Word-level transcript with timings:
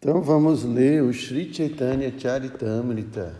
Então 0.00 0.22
vamos 0.22 0.62
ler 0.62 1.02
o 1.02 1.12
Sri 1.12 1.52
Chaitanya 1.52 2.16
Charitamrita. 2.16 3.34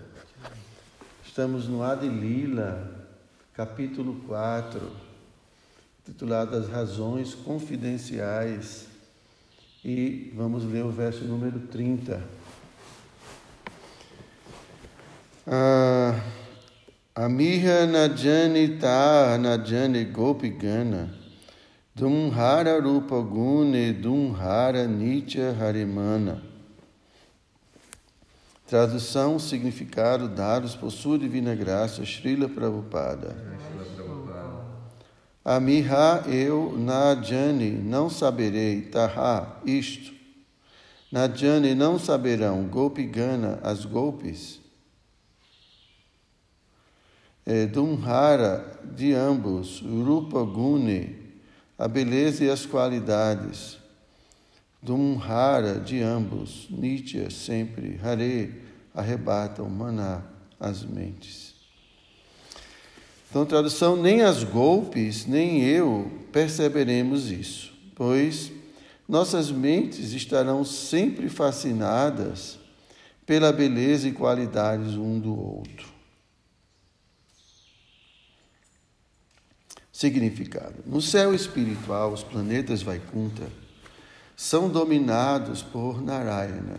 Estamos 1.25 1.69
no 1.69 1.85
Adilila, 1.85 3.07
capítulo 3.55 4.17
4, 4.27 4.81
titulado 6.05 6.57
As 6.57 6.69
Razões 6.69 7.33
Confidenciais. 7.33 8.89
E 9.85 10.33
vamos 10.35 10.65
ler 10.65 10.85
o 10.85 10.91
verso 10.91 11.23
número 11.23 11.61
30. 11.61 12.25
Ah, 15.47 16.21
Amiha 17.15 17.87
Najani 17.87 18.79
Ta 18.81 19.39
Najani 19.39 20.07
Gopigana 20.07 21.15
Dumhara 21.95 22.81
Rupa 22.81 23.21
Gune 23.21 23.93
Dumhara 23.93 24.89
Nitya 24.89 25.53
Harimana 25.53 26.48
Tradução, 28.69 29.39
significado 29.39 30.29
dados 30.29 30.75
por 30.75 30.91
divina 31.19 31.55
graça, 31.55 32.05
Srila 32.05 32.51
Prabhupada. 32.51 33.35
Amiha 35.43 36.25
eu 36.27 36.77
Najani 36.79 37.71
não 37.71 38.11
saberei, 38.11 38.83
Taha, 38.83 39.57
isto. 39.65 40.13
Najani 41.11 41.75
não 41.75 41.99
saberão, 41.99 42.65
Gopigana, 42.65 43.59
as 43.63 43.87
golpes. 43.87 44.61
É, 47.47 47.65
Dumhara, 47.65 48.81
de 48.95 49.15
ambos, 49.15 49.81
Rupa 49.81 50.43
Gune, 50.43 51.17
a 51.79 51.89
beleza 51.89 52.45
e 52.45 52.51
as 52.51 52.67
qualidades. 52.67 53.79
Dumhara, 54.89 55.79
de 55.79 56.01
ambos, 56.01 56.67
Nitya, 56.71 57.29
sempre, 57.29 58.01
Hare, 58.03 58.55
arrebata 58.95 59.63
o 59.63 59.69
maná, 59.69 60.23
as 60.59 60.83
mentes. 60.83 61.55
Então, 63.29 63.45
tradução: 63.45 64.01
nem 64.01 64.23
as 64.23 64.43
golpes, 64.45 65.27
nem 65.27 65.63
eu 65.63 66.11
perceberemos 66.33 67.31
isso, 67.31 67.71
pois 67.95 68.51
nossas 69.07 69.51
mentes 69.51 70.15
estarão 70.15 70.65
sempre 70.65 71.29
fascinadas 71.29 72.59
pela 73.27 73.53
beleza 73.53 74.09
e 74.09 74.13
qualidades 74.13 74.95
um 74.95 75.21
do 75.21 75.39
outro. 75.39 75.87
Significado: 79.93 80.77
no 80.87 81.03
céu 81.03 81.35
espiritual, 81.35 82.11
os 82.11 82.23
planetas 82.23 82.81
Vaikunta 82.81 83.68
são 84.39 84.69
dominados 84.69 85.65
por 85.65 86.01
Narayana. 86.01 86.79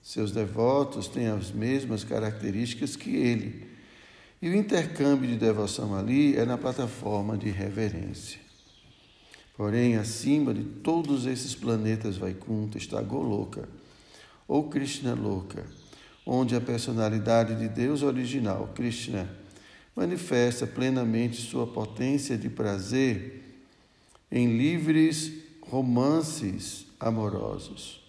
Seus 0.00 0.30
devotos 0.30 1.08
têm 1.08 1.26
as 1.26 1.50
mesmas 1.50 2.04
características 2.04 2.94
que 2.94 3.16
ele. 3.16 3.66
E 4.40 4.48
o 4.48 4.54
intercâmbio 4.54 5.28
de 5.28 5.34
devoção 5.36 5.96
ali 5.96 6.36
é 6.36 6.44
na 6.44 6.56
plataforma 6.56 7.36
de 7.36 7.50
reverência. 7.50 8.38
Porém, 9.56 9.96
acima 9.96 10.54
de 10.54 10.62
todos 10.62 11.26
esses 11.26 11.56
planetas 11.56 12.16
Vaikunta 12.16 12.78
está 12.78 13.02
Goloka, 13.02 13.68
ou 14.46 14.70
Krishna 14.70 15.12
Loka, 15.12 15.66
onde 16.24 16.54
a 16.54 16.60
personalidade 16.60 17.56
de 17.56 17.68
Deus 17.68 18.04
original, 18.04 18.70
Krishna, 18.76 19.28
manifesta 19.94 20.68
plenamente 20.68 21.42
sua 21.42 21.66
potência 21.66 22.38
de 22.38 22.48
prazer 22.48 23.42
em 24.30 24.56
livres 24.56 25.32
romances 25.62 26.91
amorosos. 27.02 28.00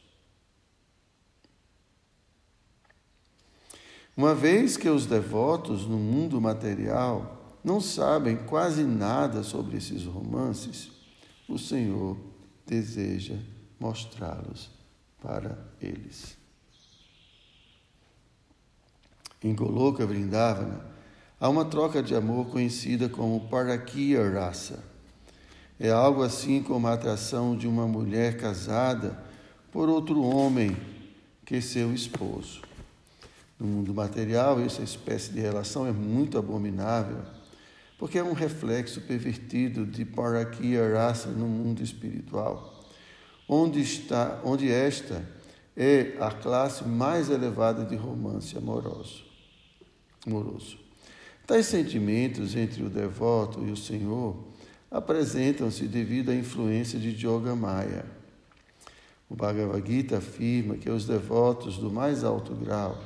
Uma 4.15 4.35
vez 4.35 4.77
que 4.77 4.87
os 4.87 5.07
devotos 5.07 5.87
no 5.87 5.97
mundo 5.97 6.39
material 6.39 7.57
não 7.63 7.81
sabem 7.81 8.37
quase 8.37 8.83
nada 8.83 9.41
sobre 9.41 9.77
esses 9.77 10.05
romances, 10.05 10.91
o 11.49 11.57
Senhor 11.57 12.15
deseja 12.65 13.39
mostrá-los 13.79 14.69
para 15.19 15.57
eles. 15.81 16.37
Em 19.41 19.55
Goloka 19.55 20.05
Vrindavana, 20.05 20.85
há 21.39 21.49
uma 21.49 21.65
troca 21.65 22.03
de 22.03 22.15
amor 22.15 22.47
conhecida 22.47 23.09
como 23.09 23.49
Parakiya 23.49 24.29
Rasa 24.29 24.92
é 25.79 25.89
algo 25.89 26.23
assim 26.23 26.61
como 26.61 26.87
a 26.87 26.93
atração 26.93 27.55
de 27.55 27.67
uma 27.67 27.87
mulher 27.87 28.37
casada 28.37 29.17
por 29.71 29.89
outro 29.89 30.21
homem 30.21 30.77
que 31.45 31.61
seu 31.61 31.93
esposo. 31.93 32.61
No 33.59 33.67
mundo 33.67 33.93
material, 33.93 34.59
essa 34.59 34.81
espécie 34.81 35.31
de 35.31 35.39
relação 35.39 35.87
é 35.87 35.91
muito 35.91 36.37
abominável, 36.37 37.19
porque 37.97 38.17
é 38.17 38.23
um 38.23 38.33
reflexo 38.33 39.01
pervertido 39.01 39.85
de 39.85 40.05
Parakia 40.05 40.93
Rasa 40.93 41.29
no 41.29 41.47
mundo 41.47 41.81
espiritual, 41.81 42.83
onde, 43.47 43.81
está, 43.81 44.41
onde 44.43 44.71
esta 44.71 45.23
é 45.75 46.15
a 46.19 46.31
classe 46.31 46.83
mais 46.83 47.29
elevada 47.29 47.83
de 47.85 47.95
romance 47.95 48.57
amoroso. 48.57 49.23
amoroso. 50.25 50.77
Tais 51.47 51.65
sentimentos 51.65 52.55
entre 52.55 52.83
o 52.83 52.89
devoto 52.89 53.65
e 53.65 53.71
o 53.71 53.77
Senhor 53.77 54.52
apresentam-se 54.93 55.87
devido 55.87 56.29
à 56.29 56.35
influência 56.35 56.99
de 56.99 57.09
Yoga 57.09 57.55
Maya. 57.55 58.05
O 59.27 59.35
Bhagavad 59.35 59.83
Gita 59.85 60.19
afirma 60.19 60.77
que 60.77 60.87
os 60.87 61.07
devotos 61.07 61.79
do 61.79 61.91
mais 61.91 62.23
alto 62.23 62.53
grau 62.53 63.01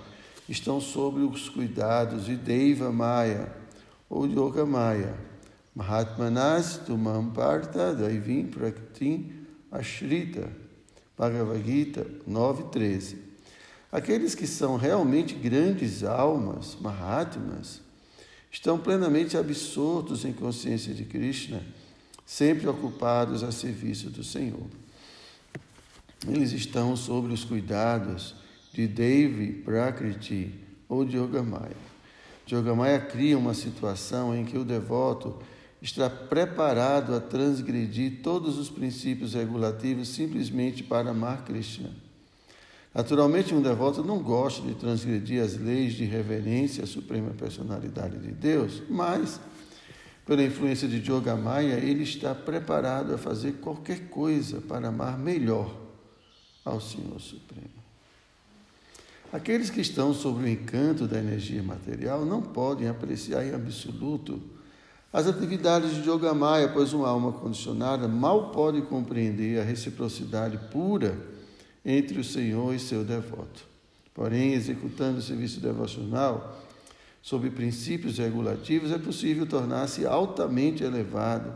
estão 0.50 0.82
sob 0.82 1.22
os 1.22 1.48
cuidados 1.48 2.26
de 2.26 2.36
Deva 2.36 2.92
Maya 2.92 3.56
ou 4.10 4.28
Yoga 4.28 4.66
Maya. 4.66 5.16
Mahatmanas 5.74 6.78
tumam 6.86 7.30
parta 7.30 7.94
daivim 7.94 8.48
praktim 8.48 9.32
ashrita. 9.72 10.50
Bhagavad 11.18 11.64
Gita 11.64 12.06
9.13 12.30 13.16
Aqueles 13.90 14.36
que 14.36 14.46
são 14.46 14.76
realmente 14.76 15.34
grandes 15.34 16.04
almas, 16.04 16.78
Mahatmas, 16.82 17.82
estão 18.52 18.78
plenamente 18.78 19.38
absortos 19.38 20.26
em 20.26 20.34
consciência 20.34 20.94
de 20.94 21.06
Krishna, 21.06 21.62
sempre 22.28 22.68
ocupados 22.68 23.42
a 23.42 23.54
serviço 23.54 24.10
do 24.10 24.22
Senhor. 24.22 24.68
Eles 26.28 26.52
estão 26.52 26.94
sob 26.98 27.34
os 27.34 27.46
cuidados 27.46 28.36
de 28.74 28.86
Devi 28.86 29.54
Prakriti 29.54 30.54
ou 30.90 31.06
Yogamaya. 31.06 31.78
Yogamaya 32.52 33.00
cria 33.00 33.38
uma 33.38 33.54
situação 33.54 34.36
em 34.36 34.44
que 34.44 34.58
o 34.58 34.66
devoto 34.66 35.40
está 35.82 36.10
preparado 36.10 37.16
a 37.16 37.22
transgredir 37.22 38.22
todos 38.22 38.58
os 38.58 38.70
princípios 38.70 39.34
regulativos 39.34 40.10
simplesmente 40.10 40.84
para 40.84 41.12
amar 41.12 41.46
Krishna. 41.46 41.92
Naturalmente, 42.94 43.56
um 43.56 43.62
devoto 43.62 44.04
não 44.04 44.20
gosta 44.20 44.68
de 44.68 44.74
transgredir 44.74 45.42
as 45.42 45.56
leis 45.56 45.94
de 45.94 46.04
reverência 46.04 46.84
à 46.84 46.88
Suprema 46.88 47.30
Personalidade 47.30 48.18
de 48.18 48.32
Deus, 48.32 48.82
mas, 48.90 49.40
pela 50.28 50.44
influência 50.44 50.90
de 50.90 50.98
Yogamaya, 51.10 51.76
ele 51.76 52.04
está 52.04 52.36
preparado 52.36 53.16
a 53.16 53.18
fazer 53.18 53.54
qualquer 53.54 54.10
coisa 54.10 54.60
para 54.60 54.90
amar 54.90 55.18
melhor 55.18 55.74
ao 56.66 56.82
Senhor 56.82 57.18
Supremo. 57.22 57.78
Aqueles 59.32 59.70
que 59.70 59.80
estão 59.80 60.14
sob 60.14 60.44
o 60.44 60.48
encanto 60.48 61.08
da 61.08 61.18
energia 61.18 61.64
material 61.64 62.26
não 62.26 62.42
podem 62.42 62.90
apreciar 62.90 63.46
em 63.46 63.54
absoluto 63.54 64.42
as 65.14 65.28
atividades 65.28 65.96
de 65.96 66.10
Yogamaya, 66.10 66.68
pois 66.68 66.92
uma 66.92 67.08
alma 67.08 67.32
condicionada 67.32 68.06
mal 68.06 68.52
pode 68.52 68.82
compreender 68.82 69.62
a 69.62 69.64
reciprocidade 69.64 70.58
pura 70.70 71.18
entre 71.86 72.20
o 72.20 72.24
Senhor 72.24 72.76
e 72.76 72.80
seu 72.80 73.06
devoto. 73.06 73.66
Porém, 74.14 74.52
executando 74.54 75.20
o 75.20 75.22
serviço 75.22 75.62
devocional 75.62 76.67
sob 77.22 77.50
princípios 77.50 78.18
regulativos, 78.18 78.92
é 78.92 78.98
possível 78.98 79.46
tornar-se 79.46 80.06
altamente 80.06 80.84
elevado 80.84 81.54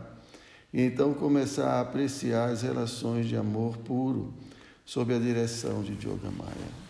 e 0.72 0.82
então 0.82 1.14
começar 1.14 1.66
a 1.66 1.80
apreciar 1.80 2.50
as 2.50 2.62
relações 2.62 3.28
de 3.28 3.36
amor 3.36 3.76
puro 3.78 4.32
sob 4.84 5.14
a 5.14 5.18
direção 5.18 5.82
de 5.82 5.92
Yogamaya. 6.06 6.82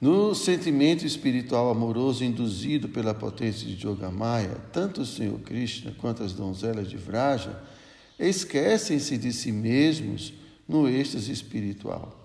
No 0.00 0.34
sentimento 0.34 1.06
espiritual 1.06 1.70
amoroso 1.70 2.24
induzido 2.24 2.88
pela 2.88 3.14
potência 3.14 3.66
de 3.66 3.86
Yogamaya, 3.86 4.56
tanto 4.72 5.02
o 5.02 5.06
Senhor 5.06 5.38
Krishna 5.40 5.94
quanto 5.98 6.22
as 6.22 6.32
donzelas 6.32 6.90
de 6.90 6.96
Vraja 6.96 7.62
esquecem-se 8.18 9.16
de 9.16 9.32
si 9.32 9.50
mesmos 9.50 10.34
no 10.68 10.88
êxtase 10.88 11.32
espiritual. 11.32 12.23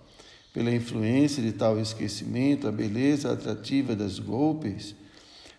Pela 0.54 0.72
influência 0.72 1.44
de 1.44 1.52
tal 1.52 1.80
esquecimento, 1.80 2.68
a 2.68 2.72
beleza 2.72 3.32
atrativa 3.32 3.96
das 3.96 4.18
golpes 4.18 4.96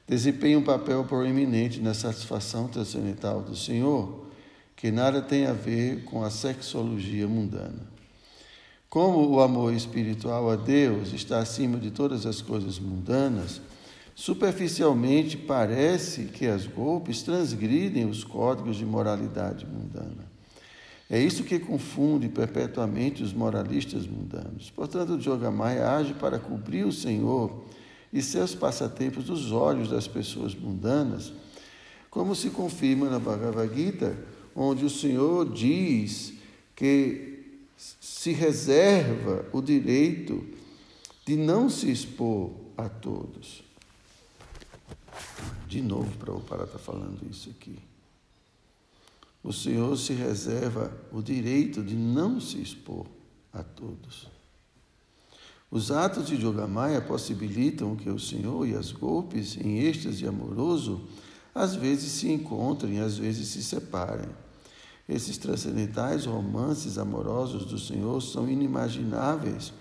desempenha 0.06 0.58
um 0.58 0.64
papel 0.64 1.04
proeminente 1.04 1.80
na 1.80 1.94
satisfação 1.94 2.66
transcendental 2.66 3.40
do 3.40 3.54
Senhor, 3.54 4.26
que 4.74 4.90
nada 4.90 5.22
tem 5.22 5.46
a 5.46 5.52
ver 5.52 6.04
com 6.04 6.24
a 6.24 6.30
sexologia 6.30 7.28
mundana. 7.28 7.88
Como 8.88 9.28
o 9.28 9.40
amor 9.40 9.72
espiritual 9.72 10.50
a 10.50 10.56
Deus 10.56 11.12
está 11.12 11.38
acima 11.38 11.78
de 11.78 11.92
todas 11.92 12.26
as 12.26 12.42
coisas 12.42 12.80
mundanas, 12.80 13.60
superficialmente 14.16 15.36
parece 15.36 16.24
que 16.24 16.48
as 16.48 16.66
golpes 16.66 17.22
transgridem 17.22 18.06
os 18.06 18.24
códigos 18.24 18.76
de 18.76 18.84
moralidade 18.84 19.64
mundana. 19.64 20.29
É 21.10 21.18
isso 21.18 21.42
que 21.42 21.58
confunde 21.58 22.28
perpetuamente 22.28 23.20
os 23.20 23.32
moralistas 23.32 24.06
mundanos. 24.06 24.70
Portanto, 24.70 25.14
o 25.14 25.20
Jogamaya 25.20 25.90
age 25.96 26.14
para 26.14 26.38
cobrir 26.38 26.86
o 26.86 26.92
Senhor 26.92 27.64
e 28.12 28.22
seus 28.22 28.54
passatempos 28.54 29.24
dos 29.24 29.50
olhos 29.50 29.90
das 29.90 30.06
pessoas 30.06 30.54
mundanas, 30.54 31.32
como 32.08 32.36
se 32.36 32.50
confirma 32.50 33.10
na 33.10 33.18
Bhagavad 33.18 33.74
Gita, 33.74 34.16
onde 34.54 34.84
o 34.84 34.90
Senhor 34.90 35.52
diz 35.52 36.32
que 36.76 37.58
se 37.76 38.30
reserva 38.30 39.44
o 39.52 39.60
direito 39.60 40.46
de 41.26 41.34
não 41.34 41.68
se 41.68 41.90
expor 41.90 42.52
a 42.76 42.88
todos. 42.88 43.64
De 45.66 45.82
novo, 45.82 46.10
Prabhupada 46.18 46.64
está 46.64 46.78
falando 46.78 47.18
isso 47.28 47.50
aqui. 47.50 47.89
O 49.42 49.52
Senhor 49.52 49.96
se 49.96 50.12
reserva 50.12 50.92
o 51.10 51.22
direito 51.22 51.82
de 51.82 51.94
não 51.94 52.40
se 52.40 52.60
expor 52.60 53.06
a 53.52 53.62
todos. 53.62 54.28
Os 55.70 55.90
atos 55.90 56.26
de 56.26 56.34
Yogamaya 56.34 57.00
possibilitam 57.00 57.96
que 57.96 58.10
o 58.10 58.18
Senhor 58.18 58.66
e 58.66 58.74
as 58.74 58.92
golpes, 58.92 59.56
em 59.56 59.78
êxtase 59.78 60.26
amoroso, 60.26 61.08
às 61.54 61.74
vezes 61.74 62.12
se 62.12 62.30
encontrem, 62.30 63.00
às 63.00 63.16
vezes 63.16 63.48
se 63.48 63.62
separem. 63.62 64.28
Esses 65.08 65.38
transcendentais 65.38 66.26
romances 66.26 66.98
amorosos 66.98 67.64
do 67.64 67.78
Senhor 67.78 68.20
são 68.20 68.48
inimagináveis 68.48 69.72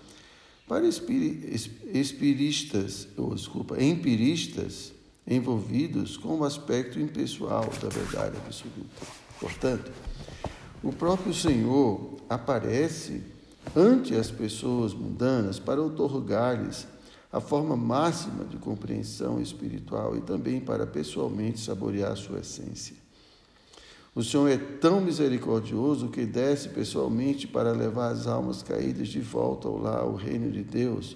para 0.68 0.88
espiristas, 0.88 3.08
ou 3.18 3.34
desculpa, 3.34 3.82
empiristas 3.82 4.94
envolvidos 5.28 6.18
com 6.18 6.40
o 6.40 6.44
aspecto 6.44 7.00
impessoal 7.00 7.70
da 7.82 7.90
verdade 7.90 8.38
absoluta. 8.38 9.29
Portanto, 9.40 9.92
o 10.84 10.92
próprio 10.92 11.34
Senhor 11.34 12.18
aparece 12.30 13.24
ante 13.76 14.16
as 14.16 14.32
pessoas 14.32 14.94
mundanas 14.94 15.60
para 15.60 15.82
otorgar-lhes 15.82 16.88
a 17.32 17.40
forma 17.40 17.78
máxima 17.78 18.44
de 18.44 18.58
compreensão 18.58 19.40
espiritual 19.40 20.18
e 20.18 20.22
também 20.22 20.60
para 20.60 20.88
pessoalmente 20.88 21.60
saborear 21.60 22.16
sua 22.18 22.40
essência. 22.40 22.96
O 24.16 24.24
Senhor 24.24 24.50
é 24.50 24.58
tão 24.58 25.00
misericordioso 25.00 26.10
que 26.10 26.26
desce 26.26 26.70
pessoalmente 26.70 27.48
para 27.48 27.72
levar 27.72 28.12
as 28.12 28.26
almas 28.26 28.64
caídas 28.64 29.10
de 29.10 29.22
volta 29.22 29.68
ao 29.68 29.78
lar, 29.78 30.00
ao 30.00 30.16
reino 30.16 30.52
de 30.52 30.64
Deus, 30.64 31.16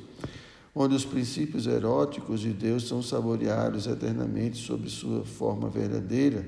onde 0.76 0.96
os 0.96 1.04
princípios 1.04 1.66
eróticos 1.66 2.40
de 2.40 2.54
Deus 2.54 2.88
são 2.88 3.02
saboreados 3.02 3.88
eternamente 3.88 4.58
sob 4.58 4.88
sua 4.90 5.26
forma 5.26 5.68
verdadeira, 5.70 6.46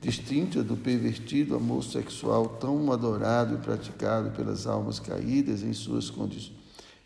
distinta 0.00 0.62
do 0.62 0.76
pervertido 0.76 1.54
amor 1.54 1.84
sexual 1.84 2.48
tão 2.48 2.92
adorado 2.92 3.54
e 3.54 3.58
praticado 3.58 4.30
pelas 4.30 4.66
almas 4.66 4.98
caídas 4.98 5.62
em, 5.62 5.72
suas 5.72 6.12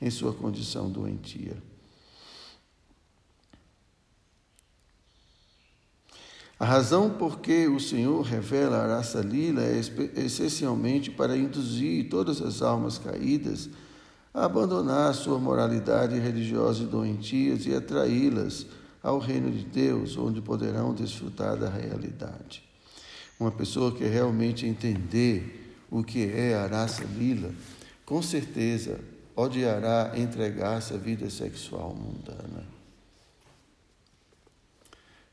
em 0.01 0.11
sua 0.11 0.33
condição 0.33 0.91
doentia. 0.91 1.57
A 6.59 6.65
razão 6.65 7.11
por 7.11 7.41
que 7.41 7.67
o 7.67 7.81
Senhor 7.81 8.23
revela 8.23 8.79
a 8.79 8.97
raça 8.97 9.21
lila 9.21 9.63
é 9.63 9.81
essencialmente 10.17 11.11
para 11.11 11.37
induzir 11.37 12.09
todas 12.09 12.41
as 12.41 12.63
almas 12.63 12.97
caídas 12.97 13.69
a 14.33 14.47
abandonar 14.47 15.15
sua 15.15 15.39
moralidade 15.39 16.19
religiosa 16.19 16.83
e 16.83 16.87
doentias 16.87 17.67
e 17.67 17.75
atraí-las 17.75 18.67
ao 19.03 19.19
reino 19.19 19.51
de 19.51 19.65
Deus, 19.65 20.17
onde 20.17 20.41
poderão 20.41 20.95
desfrutar 20.95 21.57
da 21.57 21.69
realidade. 21.69 22.64
Uma 23.39 23.51
pessoa 23.51 23.93
que 23.95 24.05
realmente 24.05 24.67
entender 24.67 25.77
o 25.91 26.03
que 26.03 26.31
é 26.31 26.55
a 26.55 26.67
raça 26.67 27.05
lila, 27.05 27.53
com 28.05 28.23
certeza 28.23 29.01
odiará 29.37 30.13
entregar-se 30.17 30.95
à 30.95 30.97
vida 30.97 31.29
sexual 31.29 31.95
mundana. 31.95 32.65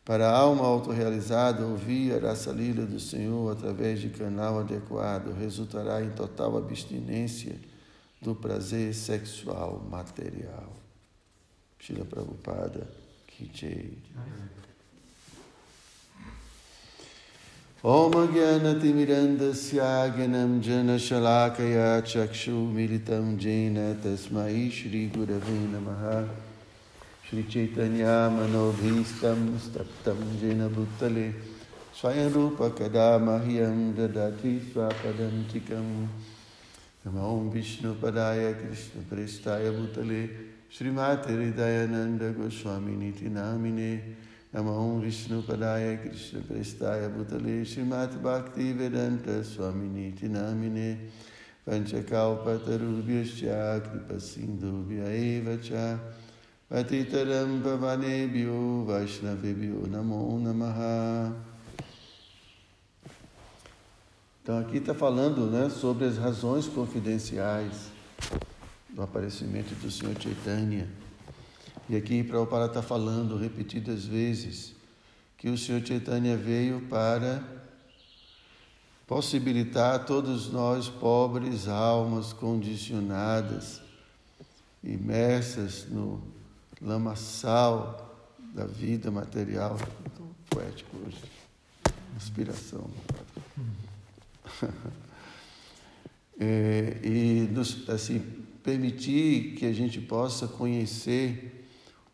Para 0.03 0.27
a 0.27 0.35
alma 0.35 0.65
autorrealizada, 0.65 1.65
ouvir 1.65 2.13
a 2.13 2.19
raça 2.19 2.51
lila 2.51 2.85
do 2.85 2.99
Senhor 2.99 3.51
através 3.51 3.99
de 3.99 4.09
canal 4.09 4.59
adequado 4.59 5.31
resultará 5.31 6.03
em 6.03 6.09
total 6.09 6.57
abstinência 6.57 7.55
do 8.19 8.35
prazer 8.35 8.93
sexual 8.93 9.79
material. 9.89 10.73
Shila 11.79 12.05
Prabhupada, 12.05 12.87
Kijay. 13.27 13.97
ॐ 17.83 18.11
ज्ञानतिमिरन्दस्य 18.33 19.85
ज्ञानं 20.15 20.51
जनशलाकया 20.65 21.87
चक्षुमिलितं 22.01 23.31
जेन 23.41 23.77
तस्मै 24.03 24.53
श्रीगुरवे 24.79 25.55
नमः 25.71 26.03
श्रीचैतन्या 27.29 28.17
मनोभीष्टं 28.35 29.41
स्तप्तं 29.65 30.21
जेन 30.41 30.61
भूतले 30.75 31.25
स्वयं 32.01 32.29
रूपकदा 32.37 33.09
मह्यं 33.25 33.77
ददाति 33.97 34.53
स्वापदं 34.69 35.35
चिकं 35.51 35.87
नमो 37.07 37.33
विष्णुपदाय 37.53 38.43
कृष्णप्रेष्ठाय 38.61 39.65
भूतले 39.77 40.21
श्रीमाते 40.77 41.33
हृदयानन्दगोस्वामिनीति 41.33 43.27
नामिने 43.39 43.93
Namo 44.53 44.99
Vishnu 44.99 45.41
Padaya 45.43 45.97
Krishna 46.01 46.41
Prestaya 46.41 47.09
Bhutale 47.09 47.65
Srimati 47.65 48.21
Bhakti 48.21 48.73
Vedanta 48.73 49.41
Swami 49.45 49.87
Niti 49.87 50.27
Namine 50.27 51.09
Panchakalpatarubhyascha 51.65 53.79
Kripa 53.79 54.19
Sindhubhya 54.19 55.07
Eva 55.07 55.57
Cha 55.57 55.97
Patitaram 56.69 57.61
Pavanebhyo 57.61 58.85
Vaishnavebhyo 58.85 59.87
Namo 59.87 60.37
Namaha. 60.37 61.33
Então 64.43 64.59
aqui 64.59 64.79
está 64.79 64.93
falando 64.93 65.49
né, 65.49 65.69
sobre 65.69 66.03
as 66.03 66.17
razões 66.17 66.67
confidenciais 66.67 67.89
do 68.89 69.01
aparecimento 69.01 69.73
do 69.75 69.89
Senhor 69.89 70.19
Chaitanya. 70.19 70.89
E 71.91 71.95
aqui 71.97 72.23
Prabhupada 72.23 72.67
está 72.67 72.81
falando 72.81 73.35
repetidas 73.35 74.05
vezes 74.05 74.73
que 75.37 75.49
o 75.49 75.57
Senhor 75.57 75.85
Chaitanya 75.85 76.37
veio 76.37 76.79
para 76.87 77.43
possibilitar 79.05 79.95
a 79.95 79.99
todos 79.99 80.49
nós, 80.49 80.87
pobres 80.87 81.67
almas 81.67 82.31
condicionadas, 82.31 83.81
imersas 84.81 85.85
no 85.89 86.23
lamaçal 86.81 88.31
da 88.53 88.65
vida 88.65 89.11
material. 89.11 89.71
Muito 89.99 90.33
poético 90.49 90.95
hoje. 91.05 91.21
Inspiração. 92.15 92.89
é, 96.39 97.01
e 97.03 97.49
nos, 97.51 97.89
assim, 97.89 98.19
permitir 98.63 99.55
que 99.55 99.65
a 99.65 99.73
gente 99.73 99.99
possa 99.99 100.47
conhecer 100.47 101.57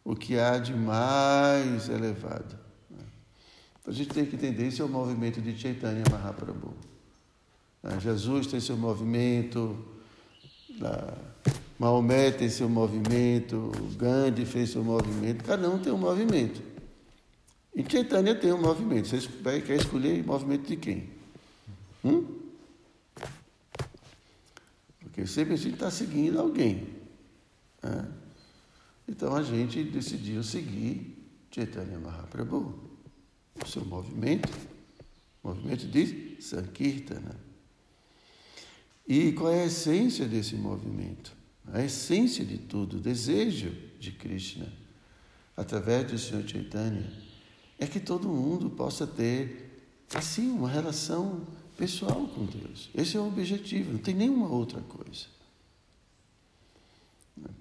o 0.08 0.16
que 0.16 0.40
há 0.40 0.58
de 0.58 0.74
mais 0.74 1.90
elevado. 1.90 2.58
A 3.86 3.92
gente 3.92 4.08
tem 4.10 4.26
que 4.26 4.38
entender, 4.38 4.68
esse 4.68 4.82
é 4.82 4.86
o 4.86 4.88
movimento 4.88 5.42
de 5.42 5.58
Chaitanya 5.58 6.04
Mahaprabhu. 6.10 6.74
Né? 7.84 8.00
Jesus 8.00 8.48
tem 8.48 8.62
seu 8.62 8.78
movimento, 8.78 9.78
da 10.80 11.14
Maomé 11.78 12.32
tem 12.32 12.48
seu 12.50 12.70
movimento, 12.70 13.70
Gandhi 13.98 14.46
fez 14.46 14.70
seu 14.70 14.82
movimento, 14.82 15.44
cada 15.44 15.70
um 15.70 15.78
tem 15.78 15.92
um 15.92 15.98
movimento. 15.98 16.62
E 17.76 17.84
Chaitanya 17.84 18.34
tem 18.34 18.54
um 18.54 18.62
movimento. 18.62 19.10
Você 19.10 19.28
quer 19.62 19.76
escolher 19.76 20.26
movimento 20.26 20.68
de 20.68 20.78
quem? 20.78 21.10
Hum? 22.04 22.26
Porque 25.02 25.28
sempre 25.28 25.56
a 25.56 25.58
gente 25.58 25.74
está 25.74 25.92
seguindo 25.92 26.40
alguém. 26.40 26.88
Né? 27.84 28.08
Então 29.08 29.36
a 29.36 29.42
gente 29.42 29.84
decidiu 29.84 30.44
seguir 30.44 31.18
Chaitanya 31.50 32.00
Mahaprabhu, 32.00 32.78
o 33.64 33.68
seu 33.68 33.86
movimento, 33.86 34.50
o 35.42 35.50
movimento 35.50 35.88
de 35.88 36.38
Sankirtana. 36.42 37.36
E 39.08 39.32
qual 39.32 39.52
é 39.52 39.64
a 39.64 39.66
essência 39.66 40.28
desse 40.28 40.56
movimento? 40.56 41.38
a 41.74 41.84
essência 41.84 42.46
de 42.46 42.58
tudo, 42.58 42.98
o 42.98 43.00
desejo 43.00 43.76
de 44.00 44.12
Krishna, 44.12 44.72
através 45.56 46.10
do 46.10 46.18
Senhor 46.18 46.48
Chaitanya, 46.48 47.12
é 47.78 47.86
que 47.86 48.00
todo 48.00 48.28
mundo 48.28 48.70
possa 48.70 49.06
ter, 49.06 49.86
assim, 50.14 50.50
uma 50.50 50.70
relação 50.70 51.46
pessoal 51.78 52.28
com 52.28 52.46
Deus. 52.46 52.90
Esse 52.96 53.18
é 53.18 53.20
o 53.20 53.28
objetivo, 53.28 53.94
não 53.94 54.00
tem 54.00 54.16
nenhuma 54.16 54.48
outra 54.50 54.82
coisa. 54.82 55.26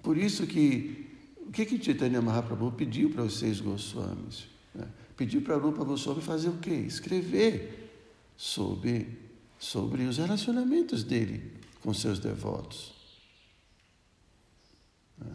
por 0.01 0.17
isso 0.17 0.47
que 0.47 1.06
o 1.47 1.51
que 1.51 1.65
que 1.65 1.81
Chaitanya 1.81 2.21
Mahaprabhu 2.21 2.73
pediu 2.73 3.09
para 3.09 3.23
os 3.23 3.39
seis 3.39 3.61
Goswamis? 3.61 4.47
Né? 4.75 4.85
Pediu 5.15 5.41
para 5.41 5.55
Rupa 5.55 5.83
Goswami 5.85 6.21
fazer 6.21 6.49
o 6.49 6.57
quê? 6.57 6.73
Escrever 6.73 7.89
sobre, 8.35 9.17
sobre 9.57 10.03
os 10.03 10.17
relacionamentos 10.17 11.03
dele 11.03 11.53
com 11.81 11.93
seus 11.93 12.19
devotos. 12.19 12.93
Né? 15.17 15.31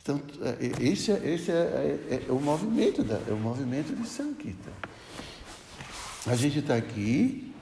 Então, 0.00 0.22
é, 0.40 0.84
esse, 0.86 1.10
é, 1.10 1.34
esse 1.34 1.50
é, 1.50 1.54
é, 1.54 2.24
é, 2.28 2.32
o 2.32 2.40
movimento 2.40 3.02
da, 3.02 3.16
é 3.28 3.32
o 3.32 3.36
movimento 3.36 3.94
de 3.94 4.08
Sankita. 4.08 4.72
A 6.26 6.36
gente 6.36 6.60
está 6.60 6.76
aqui 6.76 7.52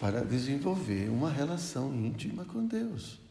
para 0.00 0.24
desenvolver 0.24 1.10
uma 1.10 1.30
relação 1.30 1.94
íntima 1.94 2.44
com 2.46 2.64
Deus. 2.66 3.23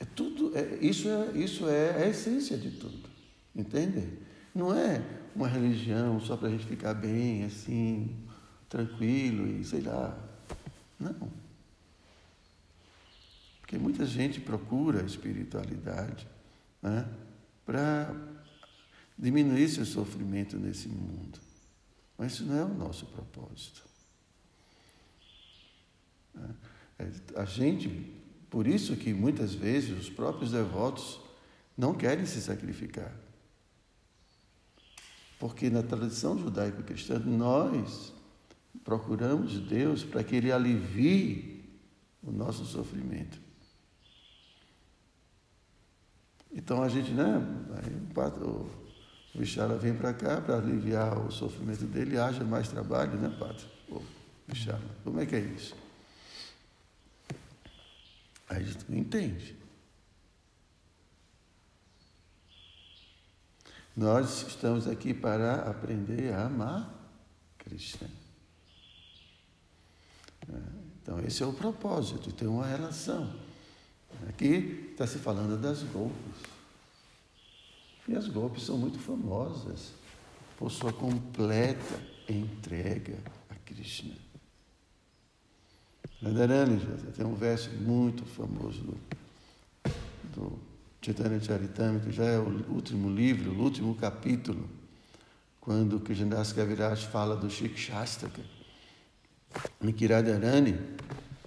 É 0.00 0.04
tudo, 0.04 0.56
é, 0.56 0.78
isso, 0.80 1.08
é, 1.08 1.32
isso 1.36 1.68
é 1.68 2.04
a 2.04 2.08
essência 2.08 2.56
de 2.56 2.70
tudo, 2.70 3.08
entende? 3.54 4.18
Não 4.54 4.74
é 4.74 5.04
uma 5.36 5.46
religião 5.46 6.18
só 6.18 6.36
para 6.36 6.48
a 6.48 6.50
gente 6.50 6.64
ficar 6.66 6.94
bem, 6.94 7.44
assim, 7.44 8.16
tranquilo 8.68 9.46
e 9.46 9.62
sei 9.62 9.82
lá. 9.82 10.18
Não. 10.98 11.30
Porque 13.60 13.78
muita 13.78 14.04
gente 14.06 14.40
procura 14.40 15.02
a 15.02 15.06
espiritualidade 15.06 16.26
né, 16.82 17.06
para 17.64 18.12
diminuir 19.18 19.68
seu 19.68 19.84
sofrimento 19.84 20.56
nesse 20.56 20.88
mundo. 20.88 21.38
Mas 22.16 22.32
isso 22.32 22.44
não 22.44 22.58
é 22.58 22.64
o 22.64 22.74
nosso 22.74 23.06
propósito. 23.06 23.82
É, 26.98 27.10
a 27.36 27.44
gente, 27.44 28.12
por 28.50 28.66
isso 28.66 28.96
que 28.96 29.14
muitas 29.14 29.54
vezes 29.54 29.96
os 29.96 30.10
próprios 30.10 30.50
devotos 30.50 31.20
não 31.78 31.94
querem 31.94 32.26
se 32.26 32.42
sacrificar. 32.42 33.14
Porque 35.38 35.70
na 35.70 35.82
tradição 35.82 36.36
judaico-cristã 36.36 37.18
nós 37.20 38.12
procuramos 38.84 39.58
Deus 39.60 40.02
para 40.02 40.24
que 40.24 40.34
Ele 40.34 40.50
alivie 40.50 41.64
o 42.22 42.32
nosso 42.32 42.64
sofrimento. 42.66 43.38
Então 46.52 46.82
a 46.82 46.88
gente, 46.88 47.12
né? 47.12 47.38
O, 48.42 48.46
o 48.46 49.38
Bichala 49.38 49.78
vem 49.78 49.94
para 49.94 50.12
cá 50.12 50.40
para 50.40 50.56
aliviar 50.56 51.16
o 51.24 51.30
sofrimento 51.30 51.84
dele, 51.84 52.18
haja 52.18 52.42
mais 52.42 52.68
trabalho, 52.68 53.16
né? 53.16 53.32
Ô, 53.88 54.02
Bichala, 54.46 54.82
como 55.04 55.20
é 55.20 55.26
que 55.26 55.36
é 55.36 55.40
isso? 55.40 55.74
Aí 58.50 58.64
gente 58.64 58.84
não 58.90 58.98
entende. 58.98 59.56
Nós 63.96 64.42
estamos 64.48 64.88
aqui 64.88 65.14
para 65.14 65.70
aprender 65.70 66.34
a 66.34 66.46
amar 66.46 66.92
Krishna. 67.58 68.10
É, 70.48 70.56
então, 71.00 71.20
esse 71.20 71.42
é 71.44 71.46
o 71.46 71.52
propósito, 71.52 72.32
ter 72.32 72.46
uma 72.46 72.66
relação. 72.66 73.32
Aqui 74.28 74.88
está 74.90 75.06
se 75.06 75.18
falando 75.18 75.60
das 75.60 75.84
golpes. 75.84 76.42
E 78.08 78.16
as 78.16 78.26
golpes 78.26 78.64
são 78.64 78.76
muito 78.76 78.98
famosas 78.98 79.92
por 80.56 80.72
sua 80.72 80.92
completa 80.92 82.02
entrega 82.28 83.16
a 83.48 83.54
Krishna. 83.54 84.29
Radharani 86.22 86.78
tem 87.16 87.24
um 87.24 87.34
verso 87.34 87.70
muito 87.70 88.26
famoso 88.26 88.82
do, 88.82 88.98
do 90.34 90.58
Chaitanya 91.00 91.40
Charitamrita, 91.40 92.12
já 92.12 92.24
é 92.24 92.38
o 92.38 92.64
último 92.70 93.08
livro, 93.08 93.52
o 93.52 93.62
último 93.62 93.94
capítulo, 93.94 94.68
quando 95.60 95.98
Krishnadas 95.98 96.52
Kaviraj 96.52 97.06
fala 97.06 97.34
do 97.34 97.48
Shikshastaka. 97.48 98.42
Em 99.80 99.92
que 99.92 100.06
Radharani 100.06 100.78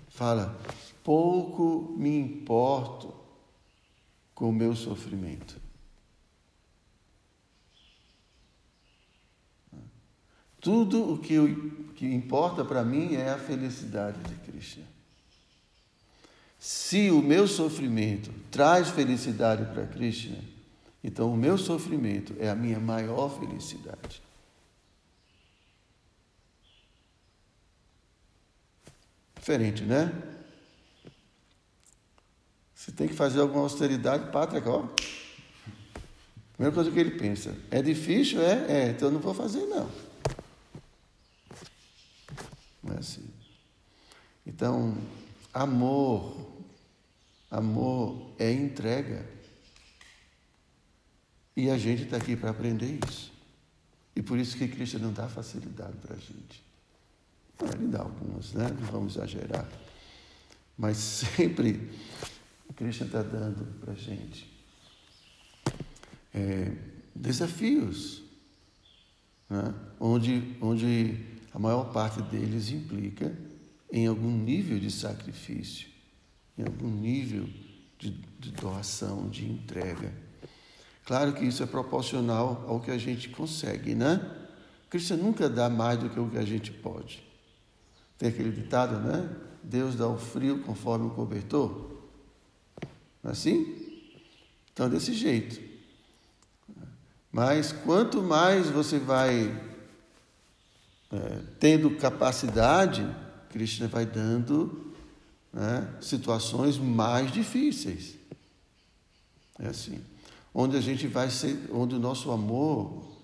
fala, 0.10 0.60
pouco 1.03 1.96
me 1.96 2.18
importo 2.18 3.13
com 4.34 4.50
o 4.50 4.53
meu 4.53 4.75
sofrimento. 4.75 5.56
Tudo 10.63 11.12
o 11.12 11.17
que, 11.17 11.34
eu, 11.34 11.72
que 11.93 12.05
importa 12.05 12.63
para 12.63 12.86
mim 12.86 13.15
é 13.15 13.29
a 13.29 13.38
felicidade 13.38 14.17
de 14.24 14.36
Krishna. 14.36 14.86
Se 16.58 17.12
o 17.12 17.22
meu 17.22 17.50
sofrimento 17.50 18.32
traz 18.50 18.89
felicidade 18.89 19.65
para 19.74 19.86
Krishna, 19.86 20.38
então 21.03 21.34
o 21.34 21.36
meu 21.36 21.58
sofrimento 21.58 22.34
é 22.39 22.50
a 22.50 22.55
minha 22.55 22.79
maior 22.79 23.27
felicidade. 23.38 24.22
Diferente, 29.36 29.84
né? 29.84 30.13
Você 32.74 32.93
tem 32.93 33.10
que 33.10 33.13
fazer 33.13 33.41
alguma 33.41 33.63
austeridade, 33.63 34.32
pátria, 34.32 34.63
ó. 34.65 34.88
Primeira 36.53 36.74
coisa 36.74 36.89
que 36.89 37.00
ele 37.00 37.12
pensa, 37.12 37.53
é 37.70 37.82
difícil? 37.82 38.41
É, 38.41 38.65
é, 38.70 38.89
então 38.91 39.10
eu 39.10 39.13
não 39.13 39.20
vou 39.20 39.34
fazer 39.34 39.65
não. 39.65 40.12
Não 42.84 42.96
é 42.96 43.00
assim. 43.00 43.25
Então, 44.46 44.98
amor, 45.54 46.52
amor 47.50 48.34
é 48.38 48.52
entrega. 48.52 49.25
E 51.56 51.70
a 51.70 51.78
gente 51.78 52.04
está 52.04 52.18
aqui 52.18 52.36
para 52.36 52.50
aprender 52.50 53.00
isso. 53.08 53.32
E 54.16 54.22
por 54.22 54.38
isso 54.38 54.58
que 54.58 54.68
Cristo 54.68 55.00
não 55.00 55.13
dá 55.13 55.28
facilidade 55.30 55.98
para 55.98 56.16
a 56.16 56.20
gente. 56.20 56.63
Ele 57.75 57.88
dá 57.88 58.02
algumas, 58.02 58.54
né? 58.54 58.68
Não 58.68 58.88
vamos 58.88 59.16
exagerar. 59.16 59.68
Mas 60.78 60.98
sempre 60.98 61.90
Cristo 62.75 63.06
está 63.06 63.22
dando 63.22 63.66
para 63.80 63.94
a 63.94 63.96
gente 63.96 64.54
é, 66.34 66.72
desafios, 67.16 68.24
né? 69.50 69.74
onde, 70.00 70.58
onde 70.60 71.20
a 71.53 71.60
maior 71.60 71.91
parte 71.91 72.22
deles 72.24 72.72
implica 72.72 73.38
em 73.91 74.07
algum 74.07 74.31
nível 74.31 74.79
de 74.79 74.89
sacrifício, 74.89 75.88
em 76.57 76.63
algum 76.63 76.89
nível 76.89 77.48
de, 78.00 78.10
de 78.39 78.51
doação, 78.51 79.29
de 79.29 79.45
entrega. 79.45 80.12
Claro 81.05 81.33
que 81.33 81.45
isso 81.45 81.62
é 81.62 81.65
proporcional 81.65 82.65
ao 82.67 82.79
que 82.79 82.89
a 82.89 82.98
gente 82.98 83.29
consegue, 83.29 83.93
né? 83.93 84.39
Cristo 84.89 85.15
nunca 85.15 85.50
dá 85.50 85.69
mais 85.69 86.00
do 86.00 86.10
que 86.10 86.19
o 86.19 86.29
que 86.29 86.38
a 86.38 86.45
gente 86.45 86.72
pode. 86.72 87.24
Tem 88.17 88.29
aquele 88.29 88.51
ditado, 88.51 89.00
né? 89.00 89.29
Deus 89.62 89.95
dá 89.95 90.07
o 90.07 90.17
frio 90.17 90.60
conforme 90.63 91.07
o 91.07 91.12
cobertor. 91.12 91.91
Não 93.22 93.29
é 93.29 93.33
assim? 93.33 93.75
Então, 94.72 94.89
desse 94.89 95.13
jeito. 95.13 95.62
Mas 97.31 97.72
quanto 97.72 98.22
mais 98.22 98.69
você 98.69 99.00
vai 99.00 99.73
é, 101.13 101.41
tendo 101.60 101.91
capacidade, 101.91 103.08
Krishna 103.51 103.88
vai 103.88 104.03
dando 104.03 104.91
né, 105.53 105.88
situações 106.01 106.79
mais 106.79 107.32
difíceis. 107.32 108.15
É 109.60 109.67
assim. 109.67 110.01
Onde 110.51 110.75
a 110.75 110.82
gente 110.82 111.05
vai 111.08 111.29
ser, 111.29 111.70
onde 111.72 111.93
o 111.96 112.00
nosso 112.00 112.32
amor, 112.32 113.15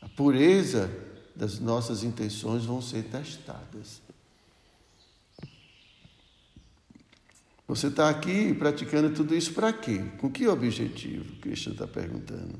a 0.00 0.08
pureza 0.08 0.88
das 1.34 1.58
nossas 1.58 2.04
intenções 2.04 2.64
vão 2.64 2.80
ser 2.80 3.02
testadas. 3.04 4.00
Você 7.66 7.88
está 7.88 8.08
aqui 8.08 8.54
praticando 8.54 9.12
tudo 9.12 9.34
isso 9.34 9.52
para 9.52 9.72
quê? 9.72 10.04
Com 10.18 10.30
que 10.30 10.46
objetivo? 10.46 11.34
Krishna 11.40 11.72
está 11.72 11.88
perguntando. 11.88 12.54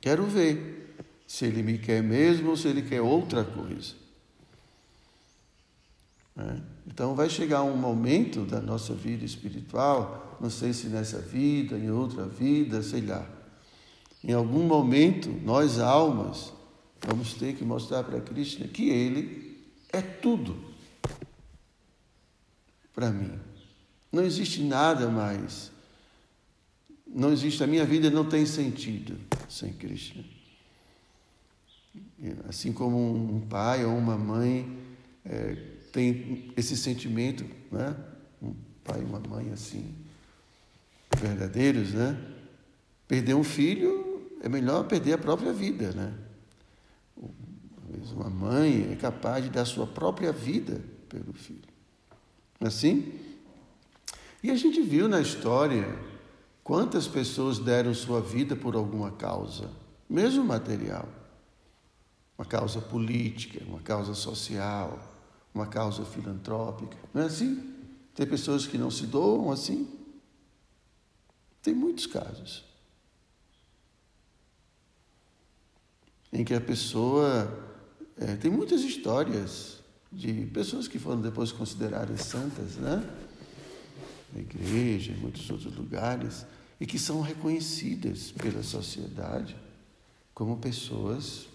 Quero 0.00 0.24
ver 0.26 0.79
se 1.30 1.44
ele 1.44 1.62
me 1.62 1.78
quer 1.78 2.02
mesmo 2.02 2.50
ou 2.50 2.56
se 2.56 2.66
ele 2.66 2.82
quer 2.82 3.00
outra 3.00 3.44
coisa. 3.44 3.94
É? 6.36 6.56
Então 6.88 7.14
vai 7.14 7.30
chegar 7.30 7.62
um 7.62 7.76
momento 7.76 8.44
da 8.44 8.60
nossa 8.60 8.94
vida 8.94 9.24
espiritual, 9.24 10.36
não 10.40 10.50
sei 10.50 10.72
se 10.72 10.88
nessa 10.88 11.20
vida, 11.20 11.78
em 11.78 11.88
outra 11.88 12.26
vida, 12.26 12.82
sei 12.82 13.02
lá. 13.02 13.24
Em 14.24 14.32
algum 14.32 14.64
momento, 14.64 15.30
nós 15.44 15.78
almas 15.78 16.52
vamos 17.06 17.34
ter 17.34 17.54
que 17.54 17.64
mostrar 17.64 18.02
para 18.02 18.20
Krishna 18.20 18.66
que 18.66 18.88
Ele 18.90 19.56
é 19.92 20.02
tudo 20.02 20.60
para 22.92 23.08
mim. 23.12 23.38
Não 24.10 24.24
existe 24.24 24.64
nada 24.64 25.08
mais. 25.08 25.70
Não 27.06 27.32
existe, 27.32 27.62
a 27.62 27.68
minha 27.68 27.84
vida 27.84 28.10
não 28.10 28.28
tem 28.28 28.44
sentido 28.44 29.16
sem 29.48 29.72
Krishna. 29.72 30.39
Assim 32.48 32.72
como 32.72 32.98
um 32.98 33.40
pai 33.40 33.84
ou 33.84 33.96
uma 33.96 34.16
mãe 34.16 34.78
é, 35.24 35.56
tem 35.92 36.52
esse 36.56 36.76
sentimento, 36.76 37.44
né? 37.70 37.96
um 38.42 38.54
pai 38.84 39.00
e 39.00 39.04
uma 39.04 39.20
mãe 39.20 39.50
assim, 39.52 39.94
verdadeiros, 41.16 41.92
né? 41.92 42.18
Perder 43.08 43.34
um 43.34 43.44
filho 43.44 44.28
é 44.42 44.48
melhor 44.48 44.86
perder 44.86 45.14
a 45.14 45.18
própria 45.18 45.52
vida, 45.52 45.92
né? 45.92 46.14
Uma 48.14 48.30
mãe 48.30 48.92
é 48.92 48.96
capaz 48.96 49.44
de 49.44 49.50
dar 49.50 49.64
sua 49.64 49.86
própria 49.86 50.32
vida 50.32 50.80
pelo 51.08 51.32
filho. 51.32 51.68
Assim? 52.60 53.12
E 54.42 54.50
a 54.50 54.56
gente 54.56 54.80
viu 54.80 55.08
na 55.08 55.20
história 55.20 55.98
quantas 56.62 57.08
pessoas 57.08 57.58
deram 57.58 57.92
sua 57.92 58.20
vida 58.20 58.54
por 58.54 58.76
alguma 58.76 59.10
causa, 59.10 59.70
mesmo 60.08 60.44
material. 60.44 61.08
Uma 62.40 62.46
causa 62.46 62.80
política, 62.80 63.62
uma 63.66 63.80
causa 63.80 64.14
social, 64.14 64.98
uma 65.54 65.66
causa 65.66 66.06
filantrópica. 66.06 66.96
Não 67.12 67.20
é 67.20 67.26
assim? 67.26 67.74
Tem 68.14 68.26
pessoas 68.26 68.66
que 68.66 68.78
não 68.78 68.90
se 68.90 69.06
doam 69.06 69.52
assim? 69.52 69.86
Tem 71.62 71.74
muitos 71.74 72.06
casos. 72.06 72.64
Em 76.32 76.42
que 76.42 76.54
a 76.54 76.60
pessoa. 76.62 77.46
É, 78.16 78.34
tem 78.36 78.50
muitas 78.50 78.80
histórias 78.84 79.80
de 80.10 80.46
pessoas 80.46 80.88
que 80.88 80.98
foram 80.98 81.20
depois 81.20 81.52
consideradas 81.52 82.22
santas, 82.22 82.76
né? 82.76 83.06
Na 84.32 84.40
igreja, 84.40 85.12
em 85.12 85.16
muitos 85.16 85.50
outros 85.50 85.76
lugares, 85.76 86.46
e 86.80 86.86
que 86.86 86.98
são 86.98 87.20
reconhecidas 87.20 88.30
pela 88.30 88.62
sociedade 88.62 89.54
como 90.32 90.56
pessoas 90.56 91.49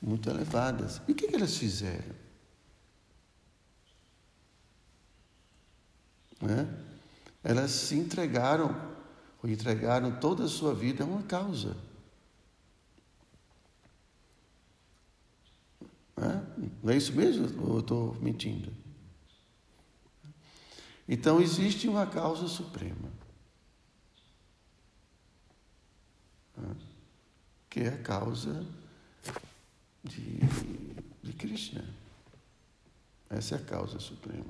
muito 0.00 0.28
elevadas. 0.28 1.00
E 1.08 1.12
o 1.12 1.14
que, 1.14 1.28
que 1.28 1.36
elas 1.36 1.56
fizeram? 1.56 2.14
Né? 6.40 6.68
Elas 7.42 7.70
se 7.70 7.94
entregaram, 7.96 8.74
ou 9.42 9.48
entregaram 9.48 10.18
toda 10.20 10.44
a 10.44 10.48
sua 10.48 10.74
vida 10.74 11.04
a 11.04 11.06
uma 11.06 11.22
causa. 11.22 11.76
Não 16.82 16.92
é 16.92 16.96
isso 16.96 17.12
mesmo 17.12 17.46
ou 17.66 17.74
eu 17.74 17.80
estou 17.80 18.14
mentindo? 18.20 18.72
Então 21.08 21.40
existe 21.40 21.88
uma 21.88 22.06
causa 22.06 22.48
suprema, 22.48 23.10
que 27.68 27.80
é 27.80 27.88
a 27.88 27.98
causa 27.98 28.66
de, 30.08 30.38
de 31.22 31.32
Krishna. 31.32 31.84
Essa 33.28 33.56
é 33.56 33.58
a 33.58 33.62
causa 33.62 33.98
suprema. 33.98 34.46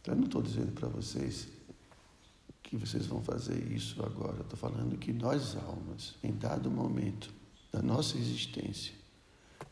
Então 0.00 0.14
eu 0.14 0.18
não 0.18 0.26
estou 0.26 0.42
dizendo 0.42 0.72
para 0.72 0.88
vocês 0.88 1.48
que 2.62 2.76
vocês 2.76 3.06
vão 3.06 3.22
fazer 3.22 3.72
isso 3.72 4.02
agora. 4.04 4.40
Estou 4.42 4.58
falando 4.58 4.96
que 4.98 5.12
nós, 5.12 5.56
almas, 5.56 6.14
em 6.22 6.32
dado 6.32 6.70
momento 6.70 7.32
da 7.72 7.82
nossa 7.82 8.16
existência, 8.16 8.94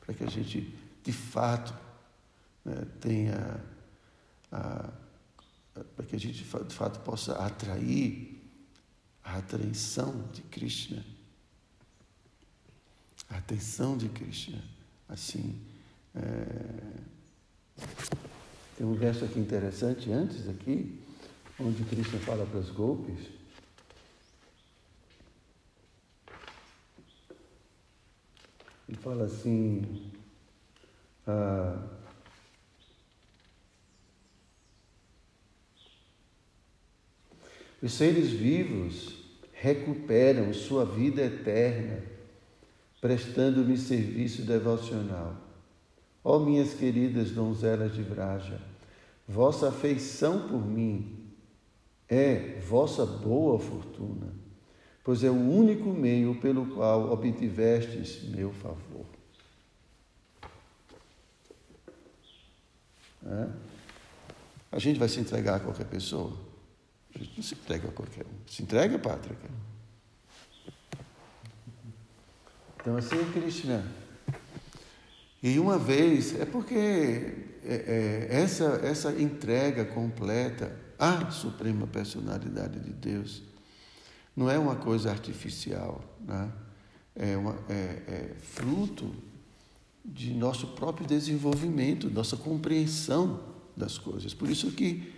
para 0.01 0.15
que 0.15 0.25
a 0.25 0.31
gente 0.31 0.75
de 1.03 1.13
fato 1.13 1.75
né, 2.65 2.87
tenha 3.01 3.63
para 5.97 6.07
que 6.07 6.15
a 6.15 6.21
gente 6.21 6.45
de 6.45 6.75
fato 6.75 7.01
possa 7.01 7.35
atrair 7.35 8.41
a 9.23 9.39
atenção 9.39 10.29
de 10.33 10.43
Krishna. 10.43 11.05
A 13.29 13.39
atenção 13.39 13.97
de 13.97 14.09
Krishna. 14.09 14.63
Assim, 15.09 15.61
é... 16.15 17.83
tem 18.77 18.87
um 18.87 18.95
verso 18.95 19.25
aqui 19.25 19.39
interessante 19.39 20.11
antes 20.11 20.49
aqui, 20.49 21.01
onde 21.59 21.85
Krishna 21.85 22.19
fala 22.21 22.47
para 22.47 22.59
os 22.59 22.71
golpes. 22.71 23.29
Ele 28.89 28.99
fala 28.99 29.25
assim, 29.25 30.11
ah, 31.27 31.89
os 37.83 37.93
seres 37.93 38.31
vivos 38.31 39.25
recuperam 39.53 40.53
sua 40.53 40.85
vida 40.85 41.23
eterna 41.23 42.14
prestando-me 43.05 43.77
serviço 43.77 44.41
devocional. 44.47 45.37
Ó 46.25 46.39
minhas 46.39 46.73
queridas 46.73 47.33
donzelas 47.33 47.93
de 47.93 48.03
Vraja, 48.03 48.59
vossa 49.29 49.69
afeição 49.69 50.49
por 50.49 50.67
mim 50.67 51.29
é 52.09 52.59
vossa 52.67 53.05
boa 53.05 53.59
fortuna, 53.59 54.33
pois 55.05 55.23
é 55.23 55.29
o 55.29 55.35
único 55.35 55.91
meio 55.91 56.41
pelo 56.41 56.65
qual 56.75 57.13
obtivestes 57.13 58.23
meu 58.23 58.55
favor. 58.55 59.05
É? 63.27 63.49
A 64.73 64.79
gente 64.79 64.99
vai 64.99 65.11
se 65.11 65.21
entregar 65.21 65.57
a 65.57 65.61
qualquer 65.61 65.87
pessoa? 65.89 66.33
A 67.15 67.19
gente 67.19 67.37
não 67.37 67.45
se 67.45 67.55
entrega 67.55 67.87
a 67.87 67.93
qualquer 67.93 68.25
um. 68.25 68.49
Se 68.51 68.63
entrega, 68.63 68.99
Pátrica. 68.99 69.74
Então, 72.85 72.99
assim 72.99 73.19
é 73.19 73.25
Krishna. 73.33 73.83
E 75.43 75.59
uma 75.59 75.79
vez, 75.79 76.39
é 76.39 76.45
porque 76.45 76.75
é, 77.65 78.29
é, 78.29 78.29
essa, 78.31 78.79
essa 78.85 79.11
entrega 79.19 79.87
completa 79.87 80.71
à 80.99 81.31
Suprema 81.31 81.87
Personalidade 81.87 82.79
de 82.81 82.93
Deus 82.93 83.43
não 84.37 84.51
é 84.51 84.59
uma 84.59 84.77
coisa 84.77 85.11
artificial, 85.11 86.05
né? 86.21 86.53
é, 87.17 87.35
uma, 87.39 87.57
é, 87.71 87.73
é 87.73 88.35
fruto 88.43 89.15
de 90.05 90.35
nosso 90.35 90.67
próprio 90.67 91.07
desenvolvimento, 91.07 92.11
nossa 92.11 92.37
compreensão 92.37 93.41
das 93.75 93.97
coisas. 93.97 94.35
Por 94.35 94.51
isso 94.51 94.71
que 94.73 95.11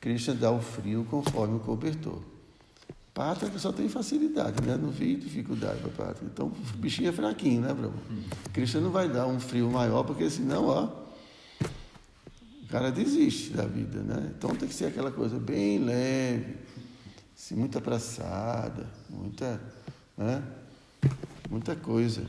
Krishna 0.00 0.34
dá 0.34 0.50
o 0.50 0.60
frio 0.60 1.06
conforme 1.08 1.54
o 1.54 1.60
cobertor. 1.60 2.31
Pátria 3.14 3.58
só 3.58 3.70
tem 3.72 3.88
facilidade, 3.88 4.66
né? 4.66 4.76
Não 4.76 4.90
vi 4.90 5.16
dificuldade 5.16 5.80
para 5.80 6.06
pátria. 6.06 6.26
Então 6.32 6.46
o 6.46 6.76
bichinho 6.78 7.10
é 7.10 7.12
fraquinho, 7.12 7.60
né, 7.60 7.74
Brahma? 7.74 7.98
Krishna 8.54 8.80
não 8.80 8.90
vai 8.90 9.06
dar 9.08 9.26
um 9.26 9.38
frio 9.38 9.70
maior, 9.70 10.02
porque 10.02 10.30
senão, 10.30 10.64
ó, 10.66 10.88
o 12.62 12.66
cara 12.68 12.90
desiste 12.90 13.50
da 13.50 13.66
vida, 13.66 14.00
né? 14.00 14.32
Então 14.36 14.54
tem 14.56 14.66
que 14.66 14.74
ser 14.74 14.86
aquela 14.86 15.10
coisa 15.10 15.38
bem 15.38 15.78
leve, 15.78 16.56
assim, 17.36 17.54
muita 17.54 17.78
abraçada, 17.78 18.88
muita, 19.10 19.60
né? 20.16 20.42
muita 21.50 21.76
coisa, 21.76 22.26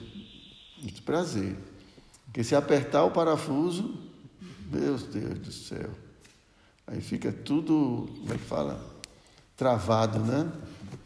muito 0.82 1.02
prazer. 1.04 1.56
Porque 2.26 2.44
se 2.44 2.56
apertar 2.56 3.06
o 3.06 3.12
parafuso, 3.12 3.98
meu 4.70 4.98
Deus 4.98 5.40
do 5.40 5.52
céu, 5.52 5.90
aí 6.86 7.00
fica 7.00 7.32
tudo, 7.32 8.10
como 8.20 8.34
é 8.34 8.38
que 8.38 8.44
fala? 8.44 8.86
Travado, 9.56 10.20
né? 10.20 10.52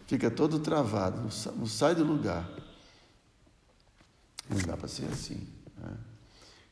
Fica 0.07 0.31
todo 0.31 0.59
travado, 0.59 1.29
não 1.57 1.67
sai 1.67 1.93
do 1.93 2.05
lugar. 2.05 2.49
Não 4.49 4.57
dá 4.65 4.77
para 4.77 4.87
ser 4.87 5.05
assim. 5.07 5.45
Né? 5.77 5.97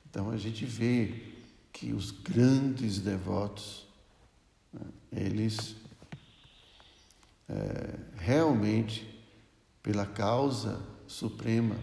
Então 0.09 0.31
a 0.31 0.37
gente 0.37 0.65
vê 0.65 1.33
que 1.73 1.91
os 1.91 2.11
grandes 2.11 2.99
devotos, 2.99 3.85
né, 4.71 4.81
eles 5.11 5.75
é, 7.49 7.99
realmente, 8.15 9.21
pela 9.83 10.05
causa 10.05 10.81
suprema, 11.05 11.75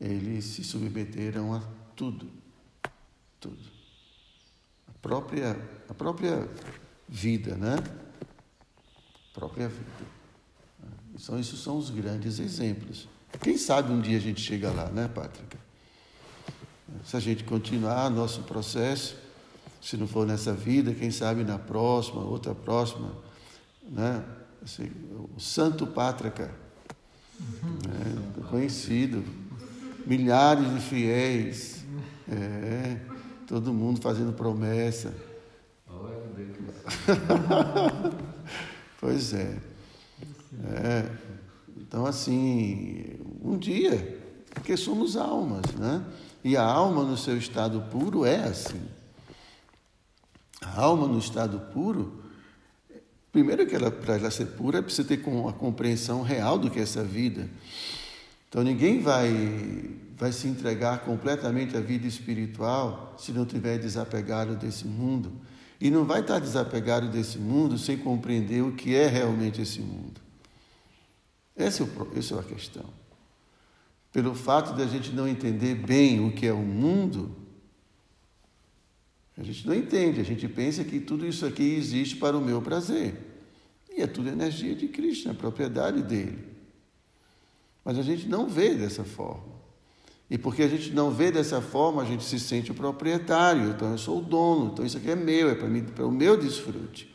eles 0.00 0.44
se 0.44 0.62
submeteram 0.62 1.52
a 1.52 1.60
tudo, 1.96 2.30
tudo. 3.40 3.58
A 4.86 4.92
própria, 5.02 5.50
a 5.88 5.94
própria 5.94 6.48
vida, 7.08 7.56
né? 7.56 7.74
A 7.74 9.34
própria 9.34 9.68
vida. 9.68 10.15
Então, 11.18 11.40
isso 11.40 11.56
são 11.56 11.78
os 11.78 11.88
grandes 11.88 12.38
exemplos. 12.38 13.08
Quem 13.40 13.56
sabe 13.56 13.90
um 13.90 14.00
dia 14.00 14.18
a 14.18 14.20
gente 14.20 14.40
chega 14.40 14.70
lá, 14.70 14.90
né, 14.90 15.08
Pátrica? 15.08 15.56
Se 17.04 17.16
a 17.16 17.20
gente 17.20 17.42
continuar 17.42 18.10
nosso 18.10 18.42
processo, 18.42 19.16
se 19.80 19.96
não 19.96 20.06
for 20.06 20.26
nessa 20.26 20.52
vida, 20.52 20.92
quem 20.94 21.10
sabe 21.10 21.42
na 21.42 21.58
próxima, 21.58 22.20
outra 22.22 22.54
próxima, 22.54 23.10
né? 23.88 24.22
Assim, 24.62 24.90
o 25.36 25.40
Santo 25.40 25.86
Pátrica, 25.86 26.52
né? 27.40 28.44
conhecido, 28.50 29.24
milhares 30.06 30.72
de 30.74 30.80
fiéis, 30.80 31.84
é, 32.28 33.00
todo 33.46 33.72
mundo 33.72 34.00
fazendo 34.02 34.32
promessa. 34.32 35.14
pois 39.00 39.32
é. 39.32 39.75
É. 40.64 41.10
Então, 41.76 42.06
assim, 42.06 43.18
um 43.42 43.56
dia, 43.56 44.20
porque 44.54 44.76
somos 44.76 45.16
almas, 45.16 45.66
né? 45.78 46.04
E 46.42 46.56
a 46.56 46.62
alma 46.64 47.02
no 47.04 47.16
seu 47.16 47.36
estado 47.36 47.80
puro 47.90 48.24
é 48.24 48.44
assim. 48.44 48.80
A 50.60 50.80
alma 50.80 51.06
no 51.06 51.18
estado 51.18 51.58
puro 51.72 52.26
primeiro 53.36 53.66
que 53.66 53.76
ela 53.76 53.90
para 53.90 54.16
ela 54.16 54.30
ser 54.30 54.46
pura 54.46 54.82
precisa 54.82 55.06
ter 55.06 55.20
a 55.46 55.52
compreensão 55.52 56.22
real 56.22 56.58
do 56.58 56.70
que 56.70 56.78
é 56.78 56.82
essa 56.82 57.04
vida. 57.04 57.46
Então 58.48 58.64
ninguém 58.64 59.02
vai 59.02 59.90
vai 60.16 60.32
se 60.32 60.48
entregar 60.48 61.00
completamente 61.00 61.76
à 61.76 61.80
vida 61.80 62.06
espiritual 62.06 63.14
se 63.18 63.32
não 63.32 63.44
tiver 63.44 63.76
desapegado 63.78 64.56
desse 64.56 64.86
mundo. 64.86 65.30
E 65.78 65.90
não 65.90 66.06
vai 66.06 66.20
estar 66.20 66.38
desapegado 66.38 67.08
desse 67.08 67.36
mundo 67.36 67.76
sem 67.76 67.98
compreender 67.98 68.62
o 68.62 68.72
que 68.72 68.94
é 68.94 69.06
realmente 69.06 69.60
esse 69.60 69.80
mundo. 69.80 70.18
Essa 71.56 71.82
é, 71.82 71.86
o, 71.86 72.18
essa 72.18 72.34
é 72.34 72.38
a 72.38 72.42
questão. 72.42 72.84
Pelo 74.12 74.34
fato 74.34 74.74
de 74.74 74.82
a 74.82 74.86
gente 74.86 75.12
não 75.12 75.26
entender 75.26 75.74
bem 75.74 76.20
o 76.26 76.32
que 76.32 76.46
é 76.46 76.52
o 76.52 76.58
mundo, 76.58 77.34
a 79.36 79.42
gente 79.42 79.66
não 79.66 79.74
entende, 79.74 80.20
a 80.20 80.24
gente 80.24 80.46
pensa 80.48 80.84
que 80.84 81.00
tudo 81.00 81.26
isso 81.26 81.44
aqui 81.44 81.74
existe 81.74 82.16
para 82.16 82.36
o 82.36 82.40
meu 82.40 82.62
prazer. 82.62 83.14
E 83.94 84.02
é 84.02 84.06
tudo 84.06 84.28
energia 84.28 84.74
de 84.74 84.88
Krishna, 84.88 85.34
propriedade 85.34 86.02
dele. 86.02 86.38
Mas 87.84 87.98
a 87.98 88.02
gente 88.02 88.28
não 88.28 88.48
vê 88.48 88.74
dessa 88.74 89.04
forma. 89.04 89.56
E 90.28 90.36
porque 90.36 90.62
a 90.62 90.68
gente 90.68 90.90
não 90.90 91.10
vê 91.10 91.30
dessa 91.30 91.60
forma, 91.60 92.02
a 92.02 92.04
gente 92.04 92.24
se 92.24 92.40
sente 92.40 92.70
o 92.72 92.74
proprietário. 92.74 93.70
Então 93.70 93.92
eu 93.92 93.98
sou 93.98 94.18
o 94.18 94.22
dono, 94.22 94.72
então 94.72 94.84
isso 94.84 94.96
aqui 94.96 95.10
é 95.10 95.14
meu, 95.14 95.48
é 95.48 95.54
para 95.54 95.68
mim, 95.68 95.84
para 95.84 96.06
o 96.06 96.10
meu 96.10 96.36
desfrute. 96.36 97.14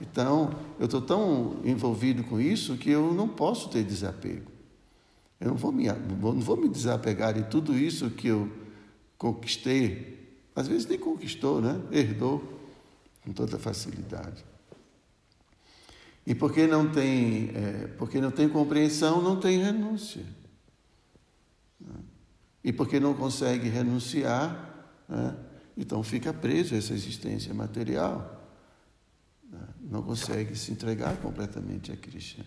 Então 0.00 0.50
eu 0.78 0.84
estou 0.84 1.00
tão 1.00 1.60
envolvido 1.64 2.22
com 2.24 2.40
isso 2.40 2.76
que 2.76 2.90
eu 2.90 3.12
não 3.12 3.28
posso 3.28 3.68
ter 3.68 3.84
desapego. 3.84 4.50
Eu 5.40 5.48
não 5.48 5.56
vou 5.56 5.70
me, 5.70 5.86
não 5.86 6.40
vou 6.40 6.56
me 6.56 6.68
desapegar 6.68 7.34
de 7.34 7.44
tudo 7.44 7.76
isso 7.76 8.10
que 8.10 8.28
eu 8.28 8.50
conquistei. 9.16 10.18
Às 10.54 10.66
vezes 10.66 10.86
nem 10.86 10.98
conquistou, 10.98 11.60
né? 11.60 11.80
Herdou 11.92 12.42
com 13.24 13.32
toda 13.32 13.58
facilidade. 13.58 14.44
E 16.26 16.34
porque 16.34 16.66
não 16.66 16.90
tem, 16.90 17.50
é, 17.54 17.86
porque 17.96 18.20
não 18.20 18.30
tem 18.30 18.48
compreensão, 18.48 19.22
não 19.22 19.40
tem 19.40 19.62
renúncia. 19.62 20.24
E 22.62 22.72
porque 22.72 23.00
não 23.00 23.14
consegue 23.14 23.68
renunciar, 23.68 24.90
né? 25.08 25.36
então 25.76 26.02
fica 26.02 26.32
preso 26.34 26.74
a 26.74 26.78
essa 26.78 26.92
existência 26.92 27.54
material. 27.54 28.37
Né? 29.48 29.68
Não 29.80 30.02
consegue 30.02 30.54
se 30.56 30.72
entregar 30.72 31.16
completamente 31.18 31.90
a 31.90 31.96
Krishna. 31.96 32.44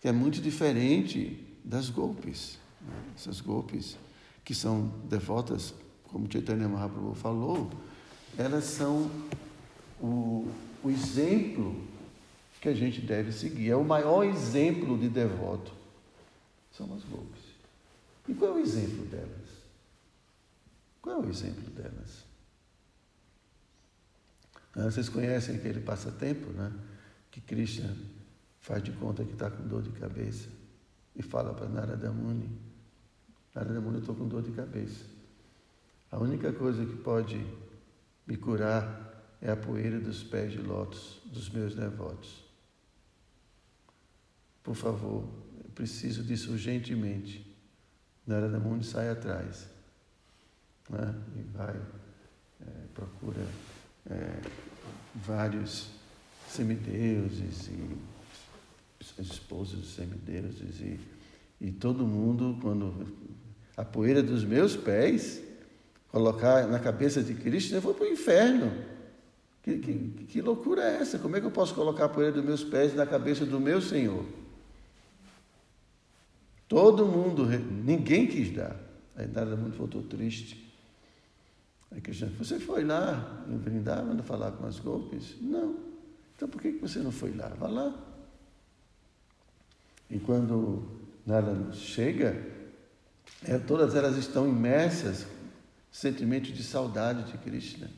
Que 0.00 0.08
é 0.08 0.12
muito 0.12 0.40
diferente 0.40 1.46
das 1.64 1.90
golpes. 1.90 2.58
Né? 2.80 2.94
Essas 3.14 3.40
golpes 3.40 3.96
que 4.44 4.54
são 4.54 4.88
devotas, 5.08 5.74
como 6.04 6.30
Chaitanya 6.30 6.68
Mahaprabhu 6.68 7.14
falou, 7.14 7.70
elas 8.36 8.64
são 8.64 9.10
o, 10.00 10.48
o 10.82 10.90
exemplo 10.90 11.76
que 12.60 12.68
a 12.68 12.74
gente 12.74 13.00
deve 13.00 13.32
seguir. 13.32 13.70
É 13.70 13.76
o 13.76 13.84
maior 13.84 14.24
exemplo 14.24 14.98
de 14.98 15.08
devoto. 15.08 15.72
São 16.72 16.86
as 16.94 17.02
golpes. 17.04 17.42
E 18.28 18.34
qual 18.34 18.52
é 18.52 18.54
o 18.54 18.58
exemplo 18.60 19.04
delas? 19.06 19.48
Qual 21.02 21.16
é 21.16 21.26
o 21.26 21.28
exemplo 21.28 21.70
delas? 21.70 22.29
Ah, 24.74 24.84
vocês 24.84 25.08
conhecem 25.08 25.56
aquele 25.56 25.80
passatempo, 25.80 26.50
né? 26.50 26.72
Que 27.30 27.40
Krishna 27.40 27.96
faz 28.60 28.82
de 28.82 28.92
conta 28.92 29.24
que 29.24 29.32
está 29.32 29.50
com 29.50 29.66
dor 29.66 29.82
de 29.82 29.90
cabeça 29.90 30.48
e 31.14 31.22
fala 31.22 31.52
para 31.54 31.68
Narada 31.68 32.10
Muni: 32.12 32.50
Narada 33.54 33.80
Muni, 33.80 33.96
eu 33.96 34.00
estou 34.00 34.14
com 34.14 34.28
dor 34.28 34.42
de 34.42 34.52
cabeça. 34.52 35.04
A 36.10 36.18
única 36.18 36.52
coisa 36.52 36.84
que 36.84 36.96
pode 36.96 37.44
me 38.26 38.36
curar 38.36 39.38
é 39.40 39.50
a 39.50 39.56
poeira 39.56 39.98
dos 39.98 40.22
pés 40.22 40.52
de 40.52 40.58
lótus 40.58 41.20
dos 41.26 41.48
meus 41.50 41.74
devotos. 41.74 42.44
Por 44.62 44.74
favor, 44.74 45.24
eu 45.64 45.70
preciso 45.74 46.22
disso 46.22 46.52
urgentemente. 46.52 47.46
Narada 48.26 48.58
Muni 48.60 48.84
sai 48.84 49.08
atrás 49.08 49.68
né? 50.88 51.14
e 51.36 51.42
vai, 51.56 51.80
é, 52.60 52.86
procura 52.94 53.44
é, 54.10 54.40
vários 55.14 55.88
semideuses 56.48 57.68
e 57.68 59.20
esposas 59.20 59.78
dos 59.78 59.94
semideuses 59.94 60.80
e, 60.80 61.00
e 61.60 61.70
todo 61.70 62.06
mundo, 62.06 62.58
quando 62.60 63.06
a 63.76 63.84
poeira 63.84 64.22
dos 64.22 64.44
meus 64.44 64.76
pés 64.76 65.42
colocar 66.08 66.66
na 66.66 66.78
cabeça 66.78 67.22
de 67.22 67.34
Cristo, 67.34 67.74
eu 67.74 67.80
vou 67.80 67.94
para 67.94 68.04
o 68.04 68.08
inferno. 68.08 68.72
Que, 69.62 69.78
que, 69.78 69.94
que 70.28 70.40
loucura 70.40 70.82
é 70.82 70.96
essa? 70.96 71.18
Como 71.18 71.36
é 71.36 71.40
que 71.40 71.46
eu 71.46 71.50
posso 71.50 71.74
colocar 71.74 72.06
a 72.06 72.08
poeira 72.08 72.32
dos 72.32 72.44
meus 72.44 72.64
pés 72.64 72.94
na 72.94 73.06
cabeça 73.06 73.44
do 73.44 73.60
meu 73.60 73.80
Senhor? 73.80 74.24
Todo 76.66 77.04
mundo, 77.04 77.46
ninguém 77.84 78.26
quis 78.26 78.52
dar. 78.54 78.76
Aí 79.14 79.26
Narada 79.26 79.56
Mundo 79.56 79.76
voltou 79.76 80.02
triste. 80.02 80.69
Aí 81.90 82.00
Krishna, 82.00 82.30
você 82.38 82.60
foi 82.60 82.84
lá 82.84 83.44
em 83.48 83.56
Vrindavan 83.56 84.22
falar 84.22 84.52
com 84.52 84.66
as 84.66 84.78
golpes? 84.78 85.36
Não. 85.40 85.76
Então 86.36 86.48
por 86.48 86.60
que 86.60 86.70
você 86.72 87.00
não 87.00 87.10
foi 87.10 87.34
lá? 87.34 87.48
Vá 87.58 87.68
lá. 87.68 87.94
E 90.08 90.18
quando 90.18 90.84
Narada 91.26 91.72
chega, 91.72 92.40
é, 93.44 93.58
todas 93.58 93.94
elas 93.94 94.16
estão 94.16 94.48
imersas 94.48 95.26
sentimento 95.90 96.52
de 96.52 96.62
saudade 96.62 97.30
de 97.30 97.38
Krishna. 97.38 97.90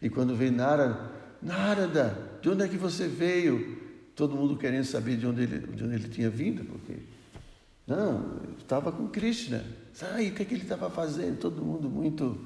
E 0.00 0.10
quando 0.10 0.34
vem 0.34 0.50
Narada, 0.50 1.10
Narada, 1.40 2.38
de 2.40 2.48
onde 2.48 2.64
é 2.64 2.68
que 2.68 2.76
você 2.76 3.06
veio? 3.06 3.84
Todo 4.14 4.34
mundo 4.34 4.56
querendo 4.56 4.84
saber 4.84 5.16
de 5.16 5.26
onde 5.26 5.42
ele, 5.42 5.58
de 5.58 5.84
onde 5.84 5.94
ele 5.94 6.08
tinha 6.08 6.30
vindo, 6.30 6.64
porque 6.64 6.96
não, 7.86 8.40
estava 8.58 8.90
com 8.90 9.08
Krishna. 9.08 9.64
Sabe 9.92 10.28
o 10.28 10.34
que, 10.34 10.42
é 10.42 10.44
que 10.44 10.54
ele 10.54 10.62
estava 10.62 10.90
fazendo? 10.90 11.38
Todo 11.38 11.64
mundo 11.64 11.88
muito 11.88 12.44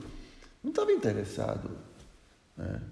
não 0.63 0.71
estava 0.71 0.93
interessado 0.93 1.71
né, 2.57 2.83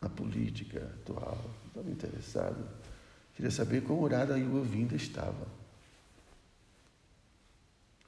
na 0.00 0.08
política 0.08 0.80
atual, 1.00 1.38
não 1.62 1.68
estava 1.68 1.90
interessado. 1.90 2.68
Queria 3.34 3.50
saber 3.50 3.82
como 3.82 4.02
Urada 4.02 4.36
e 4.38 4.42
Govinda 4.42 4.96
estava. 4.96 5.46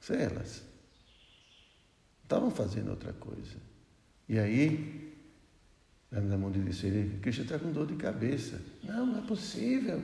Se 0.01 0.13
elas 0.13 0.63
estavam 2.23 2.51
fazendo 2.51 2.91
outra 2.91 3.13
coisa. 3.13 3.57
E 4.27 4.39
aí, 4.39 5.13
na 6.11 6.37
mão 6.37 6.51
de 6.51 6.59
ele, 6.59 7.19
Cristo 7.19 7.43
está 7.43 7.59
com 7.59 7.71
dor 7.71 7.87
de 7.87 7.95
cabeça. 7.95 8.59
Não, 8.83 9.05
não 9.05 9.19
é 9.19 9.27
possível. 9.27 9.99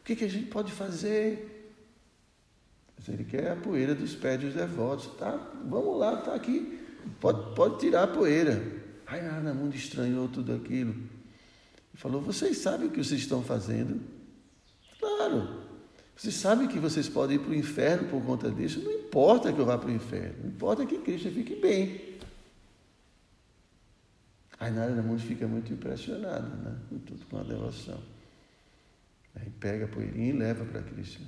O 0.00 0.04
que, 0.04 0.16
que 0.16 0.24
a 0.24 0.28
gente 0.28 0.48
pode 0.48 0.72
fazer? 0.72 1.52
Ele 3.08 3.24
quer 3.24 3.52
a 3.52 3.56
poeira 3.56 3.94
dos 3.94 4.14
pés 4.14 4.40
dos 4.40 4.54
devotos. 4.54 5.06
Tá, 5.18 5.36
vamos 5.64 5.98
lá, 5.98 6.18
está 6.18 6.34
aqui. 6.34 6.85
Pode, 7.20 7.54
pode 7.54 7.78
tirar 7.78 8.04
a 8.04 8.06
poeira. 8.06 8.62
Ai, 9.06 9.22
Nada 9.22 9.54
Mundo 9.54 9.74
estranhou 9.74 10.28
tudo 10.28 10.54
aquilo. 10.54 10.94
E 11.94 11.96
falou: 11.96 12.20
Vocês 12.20 12.58
sabem 12.58 12.88
o 12.88 12.90
que 12.90 13.02
vocês 13.02 13.20
estão 13.20 13.42
fazendo? 13.42 14.00
Claro. 14.98 15.64
Vocês 16.16 16.34
sabem 16.34 16.66
que 16.66 16.78
vocês 16.78 17.08
podem 17.08 17.36
ir 17.36 17.40
para 17.40 17.50
o 17.50 17.54
inferno 17.54 18.08
por 18.08 18.22
conta 18.24 18.50
disso. 18.50 18.80
Não 18.80 18.90
importa 18.90 19.52
que 19.52 19.58
eu 19.58 19.66
vá 19.66 19.76
para 19.76 19.90
o 19.90 19.92
inferno. 19.92 20.48
Importa 20.48 20.86
que 20.86 20.98
Cristo 20.98 21.30
fique 21.30 21.54
bem. 21.56 22.16
Aí 24.58 24.72
Narada 24.72 25.02
Mundo 25.02 25.20
fica 25.20 25.46
muito 25.46 25.70
impressionado 25.72 26.48
né? 26.56 26.74
com 26.88 26.98
tudo, 26.98 27.26
com 27.26 27.38
a 27.38 27.42
devoção. 27.42 28.00
Aí 29.34 29.50
pega 29.60 29.84
a 29.84 29.88
poeirinha 29.88 30.30
e 30.30 30.32
leva 30.32 30.64
para 30.64 30.80
Cristo. 30.82 31.20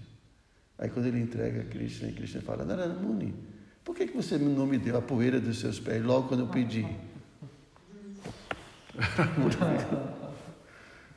Aí 0.78 0.88
quando 0.88 1.06
ele 1.06 1.20
entrega 1.20 1.60
a 1.60 1.64
Cristo, 1.64 2.06
a 2.06 2.12
Cristo 2.12 2.40
fala, 2.40 2.64
Narada 2.64 2.94
Muni, 2.94 3.34
por 3.88 3.96
que, 3.96 4.06
que 4.06 4.14
você 4.14 4.36
não 4.36 4.66
me 4.66 4.76
deu 4.76 4.98
a 4.98 5.00
poeira 5.00 5.40
dos 5.40 5.60
seus 5.60 5.80
pés 5.80 6.04
logo 6.04 6.28
quando 6.28 6.40
eu 6.40 6.48
pedi? 6.48 6.86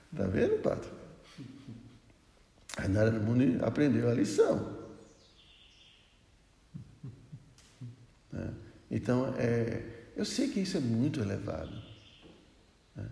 Está 0.09 0.25
vendo, 0.31 0.61
Pato? 0.61 0.87
A 2.77 2.87
Narada 2.87 3.19
Muni 3.19 3.57
aprendeu 3.61 4.09
a 4.09 4.13
lição. 4.13 4.73
Né? 8.31 8.53
Então, 8.89 9.35
é, 9.37 9.83
eu 10.15 10.23
sei 10.23 10.47
que 10.47 10.61
isso 10.61 10.77
é 10.77 10.79
muito 10.79 11.19
elevado. 11.19 11.75
Né? 12.95 13.05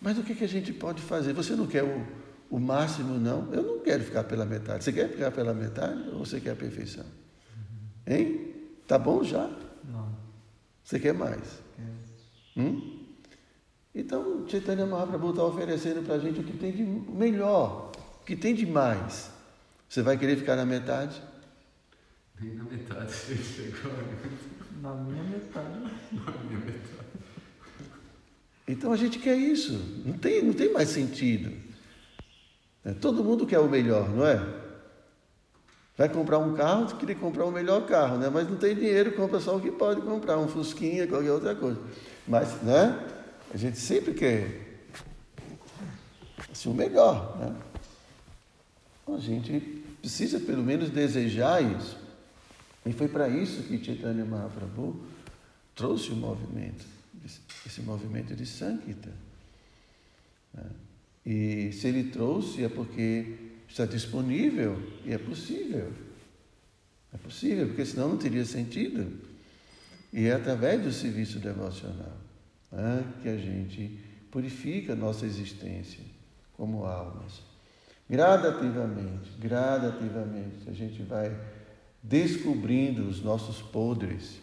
Mas 0.00 0.18
o 0.18 0.24
que, 0.24 0.34
que 0.34 0.42
a 0.42 0.48
gente 0.48 0.72
pode 0.72 1.00
fazer? 1.00 1.32
Você 1.34 1.54
não 1.54 1.68
quer 1.68 1.84
o, 1.84 2.04
o 2.50 2.58
máximo, 2.58 3.16
não? 3.16 3.48
Eu 3.54 3.62
não 3.62 3.78
quero 3.78 4.02
ficar 4.02 4.24
pela 4.24 4.44
metade. 4.44 4.82
Você 4.82 4.92
quer 4.92 5.08
ficar 5.08 5.30
pela 5.30 5.54
metade 5.54 6.08
ou 6.08 6.26
você 6.26 6.40
quer 6.40 6.50
a 6.50 6.56
perfeição? 6.56 7.06
Hein? 8.04 8.41
Tá 8.92 8.98
bom 8.98 9.24
já? 9.24 9.48
Não. 9.88 10.06
Você 10.84 11.00
quer 11.00 11.14
mais? 11.14 11.62
Quero. 12.54 12.68
Hum? 12.68 13.06
Então, 13.94 14.46
Chaitanya 14.46 14.84
Mahaprabhu 14.84 15.30
está 15.30 15.44
oferecendo 15.44 16.04
para 16.04 16.16
a 16.16 16.18
gente 16.18 16.40
o 16.40 16.44
que 16.44 16.52
tem 16.58 16.72
de 16.72 16.82
melhor, 16.82 17.90
o 18.20 18.24
que 18.26 18.36
tem 18.36 18.54
de 18.54 18.66
mais. 18.66 19.30
Você 19.88 20.02
vai 20.02 20.18
querer 20.18 20.36
ficar 20.36 20.56
na 20.56 20.66
metade? 20.66 21.22
Nem 22.38 22.54
na 22.54 22.64
metade 22.64 23.08
você 23.16 23.34
chegou. 23.34 23.92
Na 24.82 24.92
minha 24.92 25.24
metade. 25.24 25.70
Na 26.12 26.32
minha 26.42 26.58
metade. 26.58 27.08
Então 28.68 28.92
a 28.92 28.96
gente 28.98 29.18
quer 29.18 29.36
isso. 29.36 29.72
Não 30.04 30.18
tem, 30.18 30.42
não 30.42 30.52
tem 30.52 30.70
mais 30.70 30.90
sentido. 30.90 31.50
É, 32.84 32.92
todo 32.92 33.24
mundo 33.24 33.46
quer 33.46 33.60
o 33.60 33.70
melhor, 33.70 34.10
não 34.10 34.26
é? 34.26 34.61
Vai 36.02 36.08
comprar 36.08 36.40
um 36.40 36.52
carro, 36.52 36.96
queria 36.96 37.14
comprar 37.14 37.44
o 37.44 37.52
melhor 37.52 37.86
carro, 37.86 38.18
né? 38.18 38.28
Mas 38.28 38.50
não 38.50 38.56
tem 38.56 38.74
dinheiro, 38.74 39.12
compra 39.12 39.38
só 39.38 39.56
o 39.56 39.60
que 39.60 39.70
pode 39.70 40.00
comprar, 40.00 40.36
um 40.36 40.48
fusquinha, 40.48 41.06
qualquer 41.06 41.30
outra 41.30 41.54
coisa. 41.54 41.80
Mas, 42.26 42.60
né? 42.60 43.08
A 43.54 43.56
gente 43.56 43.78
sempre 43.78 44.12
quer 44.12 44.82
assim, 46.50 46.68
o 46.68 46.74
melhor, 46.74 47.38
né? 47.38 47.54
Então, 49.00 49.14
a 49.14 49.20
gente 49.20 49.60
precisa 50.00 50.40
pelo 50.40 50.64
menos 50.64 50.90
desejar 50.90 51.62
isso. 51.62 51.96
E 52.84 52.92
foi 52.92 53.06
para 53.06 53.28
isso 53.28 53.62
que 53.62 53.84
Chaitanya 53.84 54.24
Mahaprabhu 54.24 55.00
trouxe 55.72 56.10
o 56.10 56.16
movimento, 56.16 56.84
esse 57.64 57.80
movimento 57.80 58.34
de 58.34 58.44
Sankita. 58.44 59.12
Né? 60.52 60.64
E 61.24 61.70
se 61.72 61.86
ele 61.86 62.10
trouxe 62.10 62.64
é 62.64 62.68
porque 62.68 63.41
está 63.72 63.86
disponível 63.86 64.78
e 65.04 65.12
é 65.12 65.18
possível. 65.18 65.90
É 67.12 67.16
possível, 67.16 67.66
porque 67.68 67.86
senão 67.86 68.10
não 68.10 68.18
teria 68.18 68.44
sentido. 68.44 69.18
E 70.12 70.26
é 70.26 70.32
através 70.32 70.82
do 70.82 70.92
serviço 70.92 71.38
devocional 71.38 72.18
né, 72.70 73.04
que 73.22 73.28
a 73.28 73.36
gente 73.36 73.98
purifica 74.30 74.92
a 74.92 74.96
nossa 74.96 75.24
existência 75.24 76.04
como 76.52 76.84
almas. 76.84 77.40
Gradativamente, 78.08 79.30
gradativamente, 79.38 80.68
a 80.68 80.72
gente 80.72 81.02
vai 81.02 81.34
descobrindo 82.02 83.08
os 83.08 83.22
nossos 83.22 83.62
podres, 83.62 84.38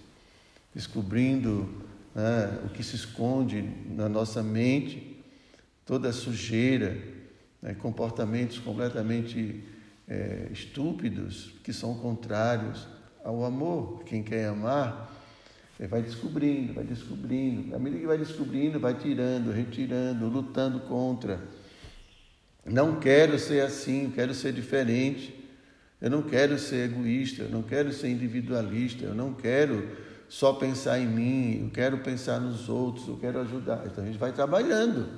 descobrindo 0.73 1.69
né, 2.15 2.61
o 2.65 2.69
que 2.69 2.83
se 2.83 2.95
esconde 2.95 3.61
na 3.89 4.09
nossa 4.09 4.41
mente, 4.41 5.23
toda 5.85 6.09
a 6.09 6.13
sujeira, 6.13 7.18
né, 7.61 7.73
comportamentos 7.73 8.57
completamente 8.59 9.63
é, 10.07 10.47
estúpidos 10.51 11.53
que 11.63 11.71
são 11.71 11.93
contrários 11.95 12.87
ao 13.23 13.43
amor. 13.45 14.03
Quem 14.05 14.23
quer 14.23 14.47
amar 14.47 15.15
é, 15.79 15.87
vai 15.87 16.01
descobrindo, 16.01 16.73
vai 16.73 16.83
descobrindo. 16.83 17.75
À 17.75 17.79
medida 17.79 18.01
que 18.01 18.07
vai 18.07 18.17
descobrindo, 18.17 18.79
vai 18.79 18.95
tirando, 18.95 19.51
retirando, 19.51 20.27
lutando 20.27 20.79
contra. 20.81 21.39
Não 22.65 22.99
quero 22.99 23.37
ser 23.37 23.61
assim, 23.61 24.11
quero 24.13 24.33
ser 24.33 24.53
diferente. 24.53 25.35
Eu 26.01 26.09
não 26.09 26.21
quero 26.21 26.57
ser 26.57 26.89
egoísta, 26.89 27.43
eu 27.43 27.49
não 27.49 27.61
quero 27.61 27.91
ser 27.91 28.09
individualista, 28.09 29.03
eu 29.03 29.13
não 29.13 29.33
quero 29.33 29.97
só 30.29 30.53
pensar 30.53 30.97
em 30.97 31.07
mim, 31.07 31.63
eu 31.63 31.69
quero 31.71 31.97
pensar 31.97 32.39
nos 32.39 32.69
outros, 32.69 33.05
eu 33.07 33.17
quero 33.17 33.39
ajudar. 33.41 33.83
Então 33.85 34.03
a 34.03 34.07
gente 34.07 34.17
vai 34.17 34.31
trabalhando, 34.31 35.09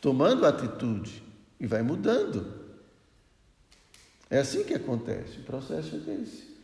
tomando 0.00 0.46
atitude 0.46 1.24
e 1.58 1.66
vai 1.66 1.82
mudando. 1.82 2.64
É 4.30 4.38
assim 4.38 4.64
que 4.64 4.74
acontece, 4.74 5.38
o 5.38 5.44
processo 5.44 5.94
é 5.94 6.14
esse. 6.14 6.54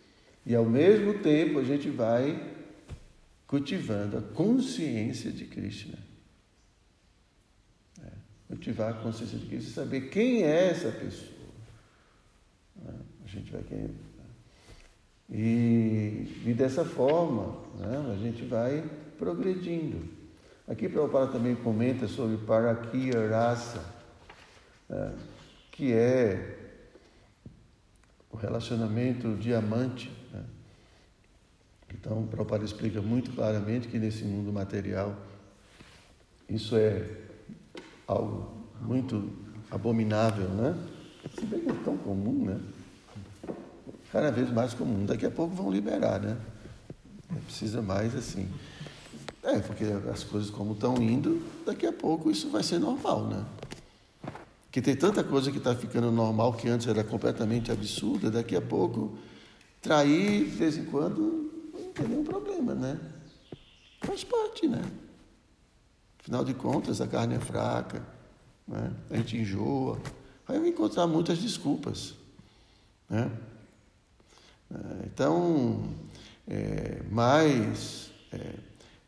E 0.44 0.55
ao 0.55 0.64
mesmo 0.64 1.18
tempo 1.18 1.59
a 1.59 1.64
gente 1.64 1.90
vai 1.90 2.57
cultivando 3.46 4.16
a 4.16 4.22
consciência 4.22 5.31
de 5.31 5.44
Krishna. 5.44 5.98
É, 8.03 8.09
cultivar 8.48 8.90
a 8.90 8.94
consciência 8.94 9.38
de 9.38 9.46
Krishna 9.46 9.70
saber 9.72 10.09
quem 10.09 10.44
é 10.44 10.70
essa 10.70 10.90
pessoa. 10.90 11.31
É, 12.87 12.90
a 13.24 13.29
gente 13.29 13.53
vai 13.53 13.62
querer. 13.62 13.90
E, 15.31 16.42
e 16.44 16.55
dessa 16.55 16.85
forma, 16.85 17.57
né, 17.79 18.12
a 18.12 18.16
gente 18.16 18.44
vai 18.44 18.83
progredindo. 19.16 20.09
Aqui 20.66 20.88
Prabhupada 20.88 21.33
também 21.33 21.55
comenta 21.55 22.09
sobre 22.09 22.37
Parakya 22.38 23.29
Rasa, 23.29 23.79
né, 23.79 23.85
que 25.70 25.92
é 25.92 26.59
o 28.31 28.37
relacionamento 28.37 29.37
diamante. 29.37 30.11
Né? 30.33 30.44
Então, 31.92 32.26
Prabhupada 32.26 32.64
explica 32.64 33.00
muito 33.00 33.33
claramente 33.33 33.88
que 33.88 33.98
nesse 33.98 34.24
mundo 34.24 34.53
material 34.53 35.16
isso 36.48 36.76
é 36.76 37.09
algo 38.07 38.53
muito 38.81 39.33
abominável, 39.70 40.48
né? 40.48 40.76
Se 41.38 41.44
bem 41.44 41.61
que 41.61 41.70
é 41.70 41.74
tão 41.85 41.96
comum, 41.96 42.44
né? 42.44 42.61
cada 44.12 44.31
vez 44.31 44.50
mais 44.50 44.74
comum. 44.74 45.07
Daqui 45.07 45.26
a 45.26 45.31
pouco 45.31 45.55
vão 45.55 45.70
liberar, 45.70 46.20
né? 46.20 46.37
Precisa 47.46 47.81
mais 47.81 48.14
assim. 48.14 48.48
É, 49.42 49.59
porque 49.61 49.85
as 50.12 50.24
coisas 50.24 50.50
como 50.50 50.72
estão 50.72 50.96
indo, 50.96 51.42
daqui 51.64 51.87
a 51.87 51.92
pouco 51.92 52.31
isso 52.31 52.50
vai 52.50 52.62
ser 52.62 52.79
normal, 52.79 53.26
né? 53.26 53.44
Que 54.71 54.81
tem 54.81 54.95
tanta 54.95 55.25
coisa 55.25 55.51
que 55.51 55.59
está 55.59 55.75
ficando 55.75 56.13
normal 56.13 56.53
que 56.53 56.69
antes 56.69 56.87
era 56.87 57.03
completamente 57.03 57.73
absurda, 57.73 58.31
daqui 58.31 58.55
a 58.55 58.63
pouco 58.63 59.19
trair 59.83 60.45
de 60.45 60.51
vez 60.51 60.77
em 60.77 60.85
quando 60.85 61.51
não 61.73 61.93
tem 61.93 62.07
nenhum 62.07 62.25
problema, 62.25 62.75
né? 62.75 63.01
Faz 64.03 64.23
parte, 64.23 64.69
né? 64.69 64.83
Afinal 66.21 66.45
de 66.45 66.55
contas, 66.55 67.01
a 67.01 67.07
carne 67.07 67.35
é 67.35 67.41
fraca, 67.41 68.07
né? 68.69 68.93
a 69.11 69.17
gente 69.17 69.37
enjoa, 69.37 69.99
vai 70.47 70.57
encontrar 70.69 71.07
muitas 71.07 71.39
desculpas, 71.39 72.15
né? 73.09 73.31
É, 74.73 75.07
então, 75.07 75.83
é, 76.47 77.03
mas 77.11 78.13
é, 78.33 78.55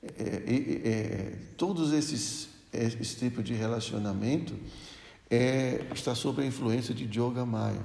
é, 0.03 0.42
é, 0.85 1.38
todos 1.57 1.92
esses 1.92 2.51
esse 2.72 3.16
tipo 3.16 3.42
de 3.42 3.53
relacionamento 3.53 4.55
está 5.94 6.14
sob 6.14 6.42
a 6.42 6.46
influência 6.46 6.94
de 6.94 7.04
Yoga 7.04 7.44
Maya. 7.44 7.84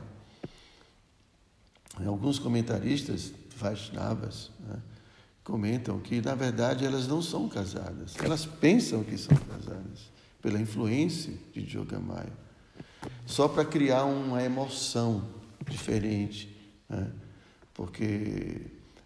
Alguns 2.05 2.38
comentaristas 2.39 3.33
Vaishnavas 3.55 4.51
né, 4.60 4.79
comentam 5.43 5.99
que, 5.99 6.21
na 6.21 6.36
verdade, 6.36 6.86
elas 6.86 7.07
não 7.07 7.21
são 7.21 7.49
casadas. 7.49 8.15
Elas 8.23 8.45
pensam 8.45 9.03
que 9.03 9.17
são 9.17 9.36
casadas 9.36 10.12
pela 10.41 10.60
influência 10.60 11.33
de 11.53 11.77
Yoga 11.77 11.99
Maya. 11.99 12.33
Só 13.25 13.47
para 13.47 13.65
criar 13.65 14.03
uma 14.03 14.43
emoção 14.43 15.27
diferente. 15.67 16.55
Né? 16.88 17.12
porque 17.77 18.60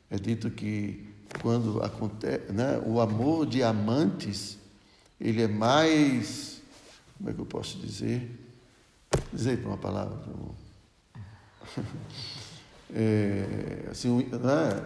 é 0.09 0.17
dito 0.17 0.49
que 0.49 1.05
quando 1.41 1.83
acontece, 1.83 2.53
né, 2.53 2.81
o 2.85 3.01
amor 3.01 3.45
de 3.45 3.61
amantes, 3.61 4.57
ele 5.19 5.41
é 5.41 5.47
mais, 5.47 6.60
como 7.21 7.29
é 7.29 7.33
que 7.33 7.39
eu 7.39 7.45
posso 7.45 7.77
dizer? 7.77 8.35
Dizer 9.31 9.59
para 9.59 9.67
uma 9.69 9.77
palavra. 9.77 10.17
É, 12.93 13.87
assim, 13.89 14.17
né, 14.25 14.85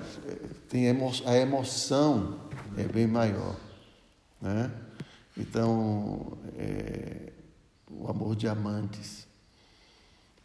tem 0.69 0.85
emo, 0.85 1.11
a 1.25 1.35
emoção 1.35 2.39
é 2.77 2.83
bem 2.83 3.07
maior, 3.07 3.55
né? 4.39 4.71
Então, 5.35 6.37
é, 6.55 7.33
o 7.89 8.07
amor 8.07 8.35
de 8.35 8.47
amantes. 8.47 9.25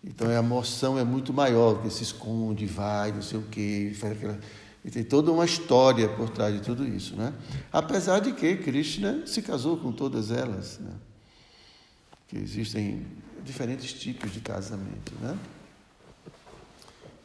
Então 0.02 0.30
a 0.30 0.32
emoção 0.32 0.98
é 0.98 1.04
muito 1.04 1.34
maior, 1.34 1.82
que 1.82 1.90
se 1.90 2.02
esconde, 2.02 2.64
vai, 2.64 3.12
não 3.12 3.20
sei 3.20 3.38
o 3.38 3.42
quê, 3.42 3.92
faz 3.94 4.14
aquela. 4.14 4.40
E 4.82 4.90
tem 4.90 5.04
toda 5.04 5.30
uma 5.30 5.44
história 5.44 6.08
por 6.08 6.30
trás 6.30 6.54
de 6.54 6.62
tudo 6.62 6.88
isso, 6.88 7.14
né? 7.14 7.34
Apesar 7.70 8.20
de 8.20 8.32
que 8.32 8.56
Krishna 8.56 9.26
se 9.26 9.42
casou 9.42 9.76
com 9.76 9.92
todas 9.92 10.30
elas, 10.30 10.78
né? 10.78 10.92
Que 12.30 12.38
existem 12.38 13.04
diferentes 13.44 13.92
tipos 13.92 14.32
de 14.32 14.40
casamento, 14.40 15.12
né? 15.20 15.36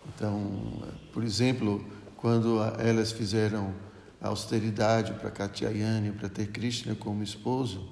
Então, 0.08 0.82
por 1.14 1.24
exemplo, 1.24 1.86
quando 2.18 2.60
elas 2.80 3.12
fizeram 3.12 3.72
a 4.20 4.30
austeridade 4.30 5.14
para 5.14 5.30
Katyayani, 5.30 6.12
para 6.12 6.28
ter 6.28 6.48
Krishna 6.48 6.96
como 6.96 7.22
esposo, 7.22 7.88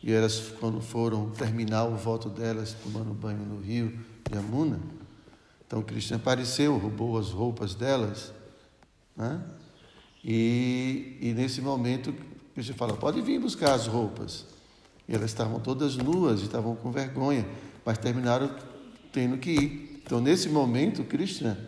e 0.00 0.12
elas, 0.12 0.52
quando 0.60 0.80
foram 0.80 1.30
terminar 1.30 1.86
o 1.86 1.96
voto 1.96 2.28
delas 2.28 2.76
tomando 2.80 3.12
banho 3.12 3.44
no 3.44 3.60
rio, 3.60 3.98
Yamuna. 4.32 4.78
Então 5.66 5.82
Krishna 5.82 6.16
apareceu, 6.16 6.78
roubou 6.78 7.18
as 7.18 7.30
roupas 7.30 7.74
delas. 7.74 8.32
Né? 9.16 9.42
E, 10.22 11.18
e 11.20 11.32
nesse 11.32 11.60
momento 11.60 12.14
Krishna 12.54 12.76
fala, 12.76 12.96
pode 12.96 13.20
vir 13.20 13.40
buscar 13.40 13.74
as 13.74 13.88
roupas. 13.88 14.46
E 15.08 15.14
elas 15.14 15.30
estavam 15.30 15.60
todas 15.60 15.96
nuas 15.96 16.40
estavam 16.40 16.76
com 16.76 16.90
vergonha, 16.90 17.46
mas 17.84 17.98
terminaram 17.98 18.50
tendo 19.12 19.36
que 19.38 19.50
ir. 19.50 20.02
Então 20.04 20.20
nesse 20.20 20.48
momento 20.48 21.04
Krishna 21.04 21.58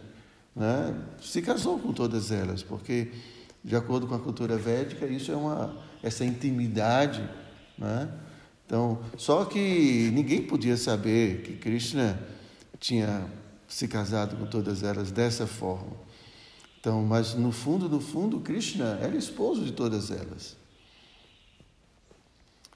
né, 0.55 0.95
se 1.21 1.43
casou 1.43 1.79
com 1.79 1.93
todas 1.93 2.31
elas, 2.31 2.63
porque 2.63 3.13
de 3.63 3.75
acordo 3.75 4.07
com 4.07 4.15
a 4.15 4.19
cultura 4.19 4.57
védica 4.57 5.07
isso 5.07 5.33
é 5.33 5.37
uma 5.37 5.77
essa 6.03 6.25
intimidade, 6.25 7.27
né? 7.79 8.09
Então, 8.67 8.99
só 9.17 9.45
que 9.45 10.11
ninguém 10.13 10.43
podia 10.43 10.77
saber 10.77 11.43
que 11.43 11.55
Krishna 11.55 12.19
tinha 12.79 13.27
se 13.69 13.89
casado 13.89 14.37
com 14.37 14.47
todas 14.47 14.83
elas 14.83 15.11
dessa 15.11 15.47
forma. 15.47 15.93
Então, 16.81 17.03
mas 17.03 17.35
no 17.35 17.51
fundo, 17.51 17.89
no 17.89 18.01
fundo, 18.01 18.41
Krishna 18.41 18.99
era 19.01 19.17
esposo 19.17 19.65
de 19.65 19.73
todas 19.73 20.11
elas. 20.11 20.57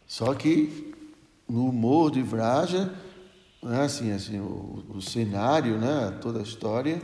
Só 0.08 0.32
que 0.32 0.94
no 1.46 1.68
humor 1.68 2.10
de 2.10 2.22
Vraja, 2.22 2.90
né, 3.62 3.82
assim, 3.82 4.10
assim, 4.10 4.40
o, 4.40 4.84
o, 4.88 5.02
cenário, 5.02 5.78
né, 5.78 6.16
toda 6.22 6.38
a 6.38 6.42
história, 6.42 7.00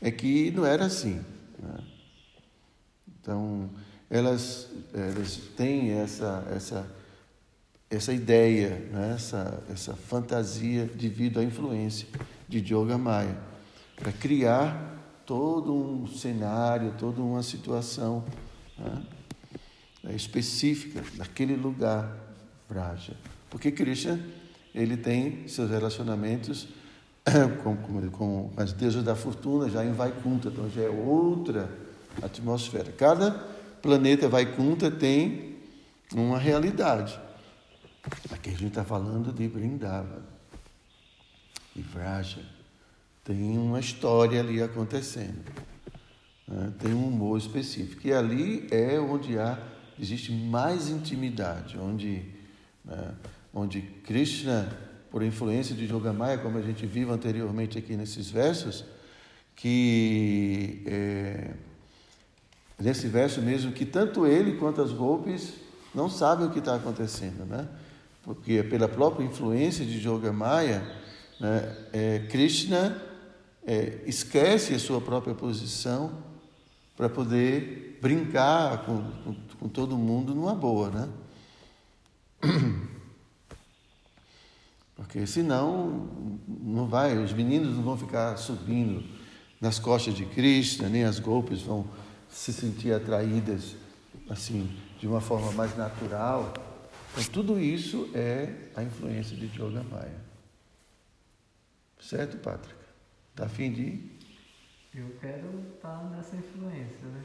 é 0.00 0.10
que 0.10 0.50
não 0.50 0.64
era 0.64 0.86
assim. 0.86 1.20
Né? 1.58 1.84
Então, 3.20 3.68
elas, 4.08 4.68
elas 4.94 5.36
têm 5.54 5.90
essa, 5.90 6.46
essa, 6.50 6.90
essa 7.90 8.12
ideia, 8.12 8.88
né, 8.90 9.12
essa, 9.14 9.62
essa 9.70 9.94
fantasia 9.94 10.86
devido 10.86 11.40
à 11.40 11.44
influência 11.44 12.08
de 12.48 12.58
Yoga 12.58 12.96
Maya, 12.96 13.36
para 13.96 14.12
criar 14.12 14.98
todo 15.26 15.74
um 15.74 16.06
cenário, 16.06 16.94
toda 16.98 17.20
uma 17.20 17.42
situação 17.42 18.24
né, 18.78 20.14
específica 20.14 21.02
daquele 21.16 21.54
lugar, 21.54 22.29
Vraja. 22.70 23.16
Porque 23.50 23.70
Krishna 23.70 24.20
ele 24.74 24.96
tem 24.96 25.48
seus 25.48 25.68
relacionamentos 25.70 26.68
com, 27.62 27.76
com, 27.76 28.10
com 28.10 28.50
as 28.56 28.72
deusas 28.72 29.02
da 29.02 29.16
fortuna 29.16 29.68
já 29.68 29.84
em 29.84 29.92
Vaikunta, 29.92 30.48
então 30.48 30.70
já 30.70 30.82
é 30.82 30.88
outra 30.88 31.68
atmosfera. 32.22 32.92
Cada 32.92 33.32
planeta 33.82 34.28
Vaikunta 34.28 34.90
tem 34.90 35.56
uma 36.14 36.38
realidade. 36.38 37.18
Aqui 38.30 38.50
a 38.50 38.52
gente 38.52 38.68
está 38.68 38.84
falando 38.84 39.32
de 39.32 39.48
Brindava, 39.48 40.22
de 41.74 41.82
Vraja. 41.82 42.40
Tem 43.24 43.58
uma 43.58 43.80
história 43.80 44.40
ali 44.40 44.62
acontecendo. 44.62 45.44
Né? 46.48 46.72
Tem 46.78 46.92
um 46.92 47.08
humor 47.08 47.38
específico. 47.38 48.06
E 48.06 48.12
ali 48.12 48.66
é 48.70 48.98
onde 48.98 49.38
há, 49.38 49.58
existe 49.98 50.32
mais 50.32 50.88
intimidade, 50.88 51.78
onde, 51.78 52.24
né? 52.90 53.14
onde 53.54 53.80
Krishna, 53.80 54.68
por 55.10 55.22
influência 55.22 55.74
de 55.74 55.84
Yogamaya, 55.86 56.38
como 56.38 56.58
a 56.58 56.62
gente 56.62 56.84
viu 56.86 57.12
anteriormente 57.12 57.78
aqui 57.78 57.96
nesses 57.96 58.30
versos, 58.30 58.84
que 59.56 60.82
é, 60.86 61.50
nesse 62.78 63.06
verso 63.08 63.40
mesmo, 63.40 63.72
que 63.72 63.84
tanto 63.84 64.26
ele 64.26 64.56
quanto 64.56 64.80
as 64.80 64.92
golpes 64.92 65.54
não 65.94 66.08
sabem 66.08 66.46
o 66.46 66.50
que 66.50 66.60
está 66.60 66.76
acontecendo, 66.76 67.44
né? 67.44 67.68
Porque 68.22 68.62
pela 68.62 68.88
própria 68.88 69.24
influência 69.24 69.84
de 69.84 70.06
Yogamaya, 70.06 70.82
né, 71.38 71.76
é, 71.92 72.18
Krishna 72.30 73.00
é, 73.66 74.00
esquece 74.06 74.74
a 74.74 74.78
sua 74.78 75.00
própria 75.00 75.34
posição 75.34 76.12
para 76.96 77.08
poder 77.08 77.98
brincar 78.00 78.84
com, 78.84 79.02
com, 79.24 79.36
com, 79.58 79.68
todo 79.68 79.96
mundo 79.96 80.34
numa 80.34 80.54
boa, 80.54 80.90
né? 80.90 81.08
Porque 84.96 85.26
senão 85.26 86.08
não 86.48 86.86
vai, 86.86 87.16
os 87.18 87.32
meninos 87.32 87.74
não 87.74 87.82
vão 87.82 87.96
ficar 87.96 88.36
subindo 88.36 89.02
nas 89.60 89.78
costas 89.78 90.14
de 90.14 90.24
Krishna, 90.24 90.88
nem 90.88 91.04
as 91.04 91.18
golpes 91.18 91.62
vão 91.62 91.86
se 92.28 92.52
sentir 92.52 92.92
atraídas 92.92 93.76
assim 94.28 94.70
de 94.98 95.06
uma 95.06 95.20
forma 95.20 95.52
mais 95.52 95.76
natural. 95.76 96.52
Então 97.12 97.24
tudo 97.32 97.58
isso 97.58 98.08
é 98.14 98.70
a 98.76 98.82
influência 98.82 99.36
de 99.36 99.46
Yoga 99.46 99.82
Maya. 99.82 100.20
Certo, 102.00 102.38
Patrick? 102.38 102.78
Está 103.30 103.44
afim 103.46 103.72
de 103.72 103.82
ir? 103.82 104.18
Eu 104.94 105.16
quero 105.20 105.48
estar 105.74 105.98
tá 105.98 106.10
nessa 106.10 106.36
influência, 106.36 107.06
né? 107.06 107.22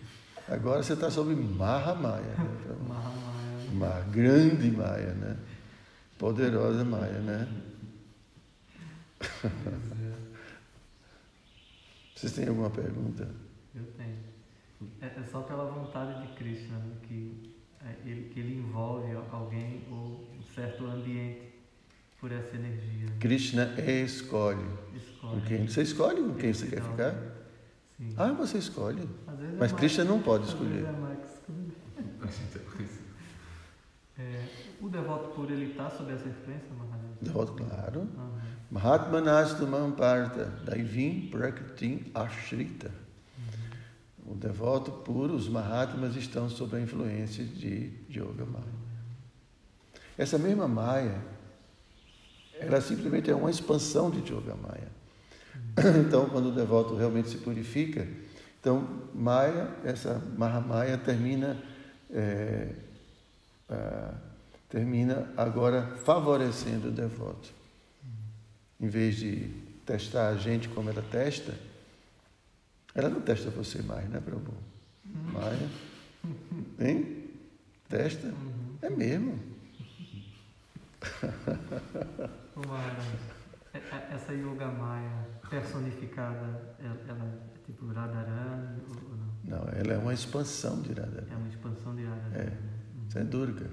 Agora 0.48 0.82
você 0.82 0.92
está 0.92 1.10
sobre 1.10 1.34
Maha 1.34 1.94
Maya. 1.94 2.22
Né? 2.22 2.58
Então, 2.60 2.76
Maha 2.88 3.10
Maya. 3.10 3.70
Uma 3.72 4.00
grande 4.12 4.70
Maya, 4.70 5.12
né? 5.14 5.36
Poderosa 6.18 6.84
Maya, 6.84 7.18
né? 7.20 7.48
Vocês 12.14 12.32
têm 12.32 12.48
alguma 12.48 12.70
pergunta? 12.70 13.28
Eu 13.74 13.84
tenho. 13.98 14.16
É, 15.02 15.06
é 15.06 15.22
só 15.30 15.42
pela 15.42 15.70
vontade 15.70 16.26
de 16.26 16.34
Krishna 16.34 16.78
né? 16.78 16.96
que, 17.02 17.52
é, 17.84 17.94
ele, 18.08 18.30
que 18.30 18.40
ele 18.40 18.56
envolve 18.56 19.14
alguém 19.30 19.86
ou 19.90 20.26
um 20.38 20.42
certo 20.54 20.86
ambiente 20.86 21.52
por 22.18 22.32
essa 22.32 22.56
energia. 22.56 23.08
Krishna 23.20 23.74
escolhe. 23.80 24.64
Escolhe. 24.94 25.42
Quem, 25.42 25.68
você 25.68 25.82
escolhe 25.82 26.22
com 26.22 26.34
quem 26.34 26.54
você 26.54 26.66
quer 26.68 26.82
ficar? 26.82 27.35
Sim. 27.98 28.14
Ah, 28.16 28.32
você 28.32 28.58
escolhe. 28.58 29.08
Mas 29.58 29.72
é 29.72 29.76
Krishna 29.76 30.04
não 30.04 30.20
pode 30.20 30.46
escolher. 30.46 30.84
É 34.18 34.20
é, 34.22 34.48
o 34.80 34.88
devoto 34.88 35.34
puro 35.34 35.52
ele 35.52 35.70
está 35.70 35.90
sob 35.90 36.12
essa 36.12 36.28
influência, 36.28 36.68
Maharaj? 36.76 37.06
Devoto, 37.20 37.52
claro. 37.52 38.00
Uhum. 38.00 38.38
Mahatma 38.70 39.20
Nastumam 39.20 39.92
Parta, 39.92 40.44
Daivim 40.64 41.28
Prakritim 41.30 42.10
Ashrita. 42.14 42.90
Uhum. 44.26 44.32
O 44.32 44.34
devoto 44.34 44.92
puro, 44.92 45.34
os 45.34 45.48
Mahatmas 45.48 46.16
estão 46.16 46.50
sob 46.50 46.76
a 46.76 46.80
influência 46.80 47.44
de 47.44 47.92
Yoga 48.10 48.44
Maya. 48.44 48.86
Essa 50.18 50.38
mesma 50.38 50.68
Maya 50.68 51.22
ela 52.58 52.80
simplesmente 52.80 53.30
é 53.30 53.34
uma 53.34 53.50
expansão 53.50 54.10
de 54.10 54.20
Yoga 54.32 54.54
Maya. 54.54 54.95
Então, 56.06 56.28
quando 56.28 56.48
o 56.48 56.52
devoto 56.52 56.96
realmente 56.96 57.28
se 57.28 57.36
purifica, 57.38 58.06
então 58.58 58.88
Maya, 59.14 59.68
essa 59.84 60.20
Mahamaya 60.36 60.96
termina 60.96 61.56
é, 62.10 62.70
termina 64.68 65.32
agora 65.36 65.96
favorecendo 66.04 66.88
o 66.88 66.92
devoto. 66.92 67.52
Em 68.80 68.88
vez 68.88 69.16
de 69.16 69.48
testar 69.84 70.28
a 70.28 70.36
gente 70.36 70.68
como 70.68 70.90
ela 70.90 71.02
testa, 71.02 71.54
ela 72.94 73.08
não 73.08 73.20
testa 73.20 73.50
você 73.50 73.80
mais, 73.82 74.08
né, 74.08 74.20
Prabhu? 74.20 74.54
Maia, 75.32 75.70
hein? 76.80 77.24
Testa? 77.88 78.32
É 78.82 78.90
mesmo. 78.90 79.38
É, 83.72 83.78
é, 83.78 84.14
essa 84.14 84.32
Yoga 84.32 84.66
Maya 84.66 85.26
personificada, 85.48 86.76
ela, 86.78 87.24
é 87.24 87.64
tipo 87.64 87.86
Radharani 87.86 88.80
ou 88.88 89.16
não? 89.16 89.26
Não, 89.44 89.68
ela 89.68 89.92
é 89.94 89.98
uma 89.98 90.12
expansão 90.12 90.82
de 90.82 90.92
Radharani. 90.92 91.32
É 91.32 91.36
uma 91.36 91.48
expansão 91.48 91.94
de 91.94 92.04
Radharani. 92.04 92.34
É, 92.36 92.44
né? 92.44 92.58
isso 93.08 93.18
é 93.18 93.24
Durga. 93.24 93.70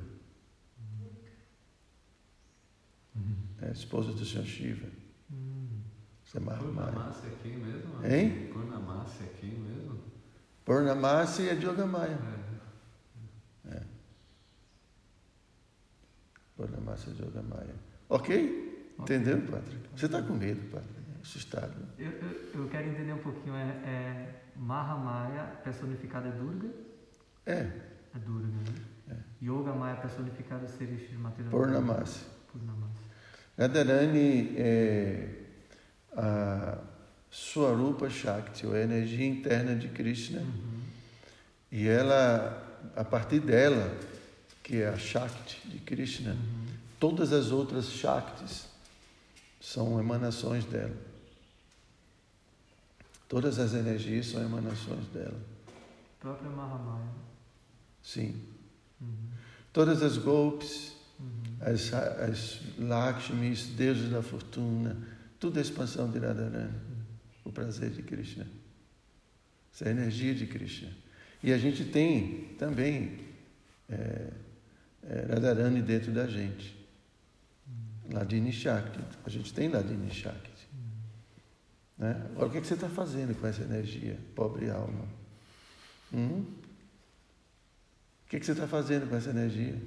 Uhum. 3.16 3.36
É 3.62 3.68
a 3.68 3.72
esposa 3.72 4.12
do 4.12 4.26
Sr. 4.26 4.44
Shiva. 4.44 4.88
Uhum. 5.32 5.82
Isso 6.24 6.38
é 6.38 6.40
Mahamaya. 6.40 6.92
Purnamasi 6.92 7.28
aqui 7.28 7.50
mesmo? 7.50 8.06
Hein? 8.06 8.50
Purnamasi 8.52 9.24
aqui 9.24 9.48
mesmo? 9.48 10.00
Purnamasi 10.66 11.50
é 11.50 11.54
Yoga 11.54 11.86
Maya. 11.86 12.18
É. 13.66 13.76
é. 13.76 13.84
Purnamasi 16.56 17.10
é 17.10 17.24
Yoga 17.24 17.42
Maya. 17.42 17.76
Ok? 18.10 18.64
Entendeu, 19.00 19.42
Patrick? 19.42 19.90
Você 19.96 20.06
está 20.06 20.22
com 20.22 20.34
medo, 20.34 20.70
Patrick? 20.72 21.03
Assustado. 21.24 21.74
Eu, 21.98 22.12
eu, 22.12 22.50
eu, 22.54 22.70
quero 22.70 22.90
entender 22.90 23.14
um 23.14 23.20
pouquinho. 23.20 23.56
É, 23.56 23.62
é 23.62 24.42
Mahamaya 24.58 25.46
personificada 25.64 26.28
é 26.28 26.32
Durga? 26.32 26.68
É. 27.46 27.72
É 28.14 28.20
Durga, 28.20 28.48
né? 28.48 28.64
É. 29.10 29.46
Yoga 29.46 29.74
Maya 29.74 29.96
personificada 29.96 30.68
seria 30.68 30.98
Shrimati 30.98 31.44
Purnamasi. 31.44 32.26
Purnamasi. 32.52 33.04
Radharani 33.58 34.54
é 34.58 35.30
a 36.16 36.78
Swarupa 37.30 38.10
Shakti, 38.10 38.66
ou 38.66 38.74
a 38.74 38.80
energia 38.80 39.26
interna 39.26 39.76
de 39.76 39.88
Krishna. 39.88 40.40
Uhum. 40.40 40.82
E 41.72 41.88
ela, 41.88 42.92
a 42.96 43.04
partir 43.04 43.40
dela, 43.40 43.98
que 44.62 44.82
é 44.82 44.90
a 44.90 44.98
Shakti 44.98 45.68
de 45.68 45.80
Krishna, 45.80 46.32
uhum. 46.32 46.68
todas 47.00 47.34
as 47.34 47.52
outras 47.52 47.90
Shaktis 47.90 48.68
são 49.60 50.00
emanações 50.00 50.66
dela. 50.66 51.13
Todas 53.34 53.58
as 53.58 53.74
energias 53.74 54.28
são 54.28 54.44
emanações 54.44 55.08
dela. 55.08 55.42
Própria 56.20 56.52
Mahamaya. 56.52 57.10
Sim. 58.00 58.40
Uhum. 59.02 59.08
Todas 59.74 60.04
as 60.04 60.20
golpes, 60.20 60.94
uhum. 61.20 61.58
as, 61.60 61.92
as 61.92 62.62
Lakshmis, 62.78 63.70
deuses 63.70 64.12
da 64.12 64.22
fortuna, 64.22 64.96
tudo 65.40 65.58
é 65.58 65.64
expansão 65.64 66.12
de 66.12 66.20
Radharani. 66.20 66.76
Uhum. 66.76 67.04
O 67.46 67.52
prazer 67.52 67.90
de 67.90 68.04
Krishna. 68.04 68.46
Essa 69.74 69.86
é 69.86 69.88
a 69.88 69.92
energia 69.94 70.36
de 70.36 70.46
Krishna. 70.46 70.92
E 71.42 71.52
a 71.52 71.58
gente 71.58 71.86
tem 71.86 72.56
também 72.60 73.18
é, 73.90 74.30
é, 75.02 75.26
Radharani 75.34 75.82
dentro 75.82 76.12
da 76.12 76.28
gente. 76.28 76.78
Ladini 78.12 78.54
Shakti. 78.54 79.00
A 79.26 79.30
gente 79.32 79.52
tem 79.52 79.70
Ladini 79.70 80.12
Shakti. 80.12 80.53
Né? 81.98 82.22
Agora, 82.32 82.48
o 82.48 82.52
que, 82.52 82.58
é 82.58 82.62
que 82.62 82.68
você 82.68 82.74
está 82.74 82.90
fazendo 82.90 83.40
com 83.40 83.48
essa 83.48 83.62
energia, 83.62 84.20
pobre 84.36 84.70
alma? 84.70 85.06
Hum? 86.14 86.46
O 88.26 88.30
que, 88.30 88.38
é 88.38 88.40
que 88.40 88.46
você 88.46 88.54
está 88.54 88.68
fazendo 88.68 89.10
com 89.10 89.16
essa 89.16 89.30
energia? 89.30 89.80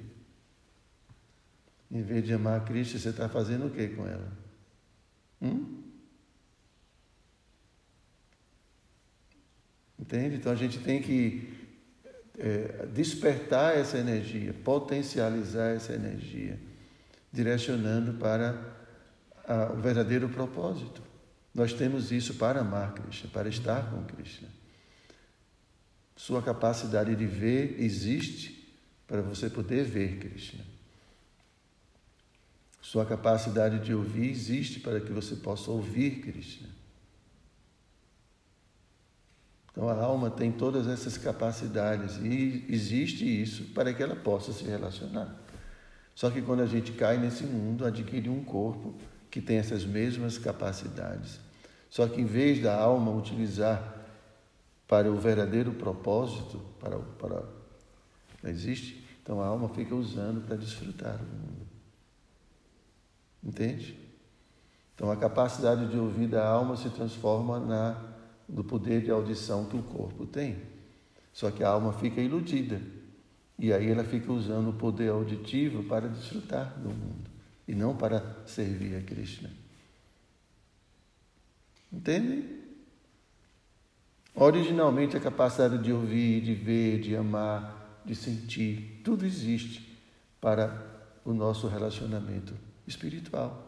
Em 1.91 2.01
vez 2.01 2.25
de 2.25 2.33
amar 2.33 2.65
Cristo, 2.65 2.97
você 2.99 3.09
está 3.09 3.29
fazendo 3.29 3.67
o 3.67 3.69
que 3.69 3.87
com 3.89 4.07
ela? 4.07 4.31
Hum? 5.41 5.83
Entende? 9.99 10.35
Então 10.35 10.51
a 10.51 10.55
gente 10.55 10.79
tem 10.79 11.01
que 11.01 11.53
é, 12.37 12.85
despertar 12.93 13.75
essa 13.75 13.97
energia, 13.97 14.53
potencializar 14.53 15.75
essa 15.75 15.93
energia, 15.93 16.59
direcionando 17.31 18.13
para 18.13 18.55
a, 19.45 19.73
o 19.73 19.77
verdadeiro 19.77 20.29
propósito. 20.29 21.01
Nós 21.57 21.73
temos 21.73 22.11
isso 22.11 22.35
para 22.35 22.61
amar 22.61 22.93
Krishna, 22.93 23.31
para 23.33 23.49
estar 23.49 23.89
com 23.89 24.03
Krishna. 24.03 24.47
Sua 26.15 26.39
capacidade 26.39 27.15
de 27.15 27.25
ver 27.25 27.77
existe 27.79 28.77
para 29.07 29.23
você 29.23 29.49
poder 29.49 29.83
ver 29.83 30.19
Krishna. 30.19 30.63
Sua 32.79 33.07
capacidade 33.07 33.79
de 33.79 33.91
ouvir 33.91 34.29
existe 34.29 34.79
para 34.79 34.99
que 34.99 35.11
você 35.11 35.35
possa 35.35 35.71
ouvir 35.71 36.21
Krishna. 36.21 36.69
Então 39.71 39.89
a 39.89 39.95
alma 39.95 40.29
tem 40.29 40.51
todas 40.51 40.87
essas 40.87 41.17
capacidades 41.17 42.17
e 42.17 42.67
existe 42.69 43.25
isso 43.25 43.63
para 43.73 43.91
que 43.95 44.03
ela 44.03 44.15
possa 44.15 44.53
se 44.53 44.63
relacionar. 44.63 45.35
Só 46.13 46.29
que 46.29 46.39
quando 46.39 46.61
a 46.61 46.67
gente 46.67 46.91
cai 46.91 47.17
nesse 47.17 47.45
mundo, 47.45 47.83
adquire 47.83 48.29
um 48.29 48.43
corpo 48.43 48.93
que 49.31 49.41
tem 49.41 49.57
essas 49.57 49.83
mesmas 49.83 50.37
capacidades. 50.37 51.46
Só 51.89 52.07
que 52.07 52.21
em 52.21 52.25
vez 52.25 52.61
da 52.61 52.79
alma 52.79 53.11
utilizar 53.11 53.95
para 54.87 55.11
o 55.11 55.17
verdadeiro 55.17 55.73
propósito, 55.73 56.61
para, 56.79 56.97
para 56.97 57.43
não 58.41 58.49
existe, 58.49 59.05
então 59.21 59.41
a 59.41 59.47
alma 59.47 59.69
fica 59.69 59.93
usando 59.95 60.45
para 60.45 60.55
desfrutar 60.55 61.17
do 61.17 61.25
mundo. 61.25 61.67
Entende? 63.43 63.97
Então 64.95 65.11
a 65.11 65.17
capacidade 65.17 65.87
de 65.87 65.97
ouvir 65.97 66.27
da 66.27 66.47
alma 66.47 66.75
se 66.75 66.89
transforma 66.89 67.59
na 67.59 68.15
do 68.47 68.63
poder 68.63 69.01
de 69.01 69.11
audição 69.11 69.65
que 69.65 69.75
o 69.75 69.83
corpo 69.83 70.25
tem. 70.25 70.57
Só 71.33 71.51
que 71.51 71.63
a 71.63 71.69
alma 71.69 71.91
fica 71.93 72.21
iludida. 72.21 72.81
E 73.59 73.73
aí 73.73 73.89
ela 73.89 74.03
fica 74.03 74.31
usando 74.31 74.69
o 74.69 74.73
poder 74.73 75.09
auditivo 75.09 75.83
para 75.83 76.07
desfrutar 76.07 76.73
do 76.79 76.89
mundo 76.89 77.29
e 77.67 77.75
não 77.75 77.95
para 77.95 78.37
servir 78.45 78.95
a 78.95 79.01
Krishna. 79.01 79.49
Entendem? 81.91 82.57
Originalmente 84.35 85.17
a 85.17 85.19
capacidade 85.19 85.83
de 85.83 85.91
ouvir, 85.91 86.41
de 86.41 86.53
ver, 86.53 86.99
de 86.99 87.15
amar, 87.15 88.01
de 88.05 88.15
sentir, 88.15 89.01
tudo 89.03 89.25
existe 89.25 89.97
para 90.39 90.85
o 91.25 91.33
nosso 91.33 91.67
relacionamento 91.67 92.53
espiritual. 92.85 93.65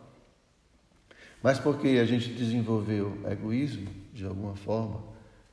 Mas 1.42 1.60
porque 1.60 1.88
a 1.88 2.06
gente 2.06 2.30
desenvolveu 2.30 3.18
egoísmo, 3.30 3.90
de 4.14 4.26
alguma 4.26 4.56
forma, 4.56 5.02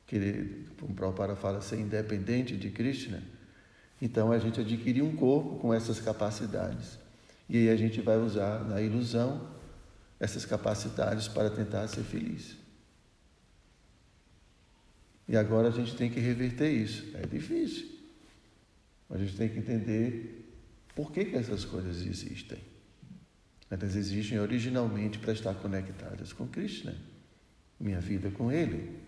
querer, 0.07 0.67
como 0.79 0.95
Prabhupada 0.95 1.35
fala, 1.35 1.61
ser 1.61 1.81
independente 1.81 2.57
de 2.57 2.71
Krishna, 2.71 3.23
então 4.01 4.31
a 4.31 4.39
gente 4.39 4.61
adquiriu 4.61 5.05
um 5.05 5.17
corpo 5.17 5.57
com 5.57 5.73
essas 5.73 6.01
capacidades. 6.01 6.99
E 7.49 7.57
aí 7.57 7.71
a 7.71 7.77
gente 7.77 8.01
vai 8.01 8.19
usar 8.19 8.65
na 8.65 8.81
ilusão 8.81 9.49
essas 10.19 10.45
capacidades 10.45 11.29
para 11.29 11.51
tentar 11.51 11.87
ser 11.89 12.03
feliz. 12.03 12.57
E 15.29 15.37
agora 15.37 15.69
a 15.69 15.71
gente 15.71 15.97
tem 15.97 16.11
que 16.11 16.21
reverter 16.21 16.71
isso. 16.71 17.17
É 17.17 17.27
difícil. 17.27 17.89
A 19.11 19.19
gente 19.19 19.37
tem 19.37 19.49
que 19.49 19.59
entender 19.59 20.45
por 20.95 21.13
que, 21.13 21.25
que 21.25 21.37
essas 21.37 21.65
coisas 21.65 22.07
existem. 22.07 22.59
Elas 23.71 23.97
existem 23.97 24.39
originalmente 24.39 25.19
para 25.19 25.33
estar 25.33 25.55
conectadas 25.55 26.33
com 26.33 26.47
Krishna. 26.47 26.95
Minha 27.79 28.01
vida 28.01 28.31
com 28.31 28.51
Ele. 28.51 29.01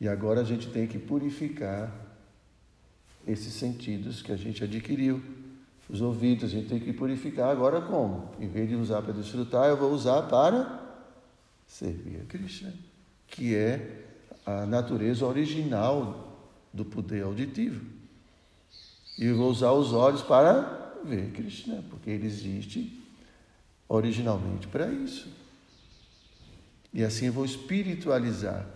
E 0.00 0.08
agora 0.08 0.40
a 0.40 0.44
gente 0.44 0.68
tem 0.70 0.86
que 0.86 0.98
purificar 0.98 1.90
esses 3.26 3.54
sentidos 3.54 4.22
que 4.22 4.30
a 4.30 4.36
gente 4.36 4.62
adquiriu. 4.62 5.22
Os 5.88 6.00
ouvidos, 6.00 6.44
a 6.44 6.48
gente 6.48 6.68
tem 6.68 6.80
que 6.80 6.92
purificar 6.92 7.50
agora 7.50 7.80
como? 7.80 8.30
Em 8.40 8.48
vez 8.48 8.68
de 8.68 8.74
usar 8.74 9.02
para 9.02 9.12
desfrutar, 9.12 9.68
eu 9.68 9.76
vou 9.76 9.92
usar 9.92 10.22
para 10.22 10.82
servir 11.66 12.20
a 12.22 12.24
Krishna 12.24 12.72
que 13.28 13.54
é 13.54 14.04
a 14.44 14.64
natureza 14.66 15.26
original 15.26 16.38
do 16.72 16.84
poder 16.84 17.24
auditivo. 17.24 17.84
E 19.18 19.24
eu 19.26 19.36
vou 19.36 19.50
usar 19.50 19.72
os 19.72 19.92
olhos 19.92 20.22
para 20.22 20.94
ver 21.04 21.32
Krishna, 21.32 21.84
porque 21.90 22.10
ele 22.10 22.26
existe 22.26 23.02
originalmente 23.88 24.66
para 24.68 24.90
isso. 24.90 25.28
E 26.92 27.02
assim 27.02 27.26
eu 27.26 27.32
vou 27.32 27.44
espiritualizar 27.44 28.66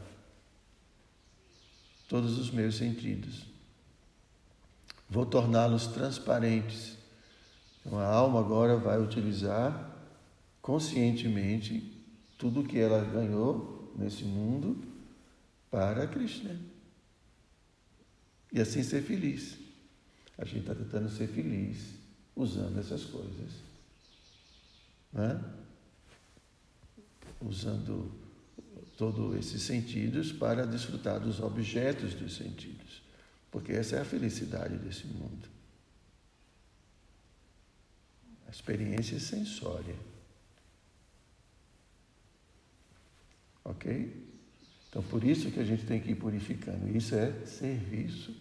todos 2.09 2.39
os 2.39 2.51
meus 2.51 2.77
sentidos. 2.77 3.47
Vou 5.09 5.27
torná-los 5.27 5.87
transparentes. 5.89 6.97
Então 7.85 7.99
a 7.99 8.07
alma 8.07 8.41
agora 8.41 8.77
vai 8.77 9.01
utilizar 9.01 9.97
conscientemente 10.61 12.05
tudo 12.39 12.65
que 12.65 12.79
ela 12.79 13.05
ganhou 13.05 13.93
nesse 13.97 14.25
mundo 14.25 14.83
para 15.71 16.07
Krishna. 16.07 16.59
E 18.53 18.61
assim 18.61 18.83
ser 18.83 19.03
feliz. 19.03 19.59
A 20.37 20.45
gente 20.45 20.61
está 20.61 20.75
tentando 20.75 21.09
ser 21.11 21.29
feliz 21.29 21.95
usando 22.35 22.79
essas 22.79 23.05
coisas. 23.05 23.53
Né? 25.13 25.43
Usando 27.41 28.11
todos 28.97 29.37
esses 29.37 29.63
sentidos 29.63 30.33
para 30.33 30.67
desfrutar 30.67 31.21
dos 31.21 31.41
objetos 31.41 32.15
dos 32.15 32.37
sentidos. 32.37 33.03
Porque 33.51 33.73
essa 33.73 33.97
é 33.97 34.01
a 34.01 34.05
felicidade 34.05 34.77
desse 34.77 35.07
mundo. 35.07 35.49
A 38.51 38.53
experiência 38.53 39.21
sensória. 39.21 39.95
Ok? 43.65 44.29
Então, 44.89 45.05
por 45.05 45.23
isso 45.23 45.53
que 45.53 45.61
a 45.61 45.65
gente 45.65 45.87
tem 45.87 46.01
que 46.01 46.11
ir 46.11 46.17
purificando. 46.17 46.89
Isso 46.89 47.15
é 47.15 47.31
serviço 47.47 48.35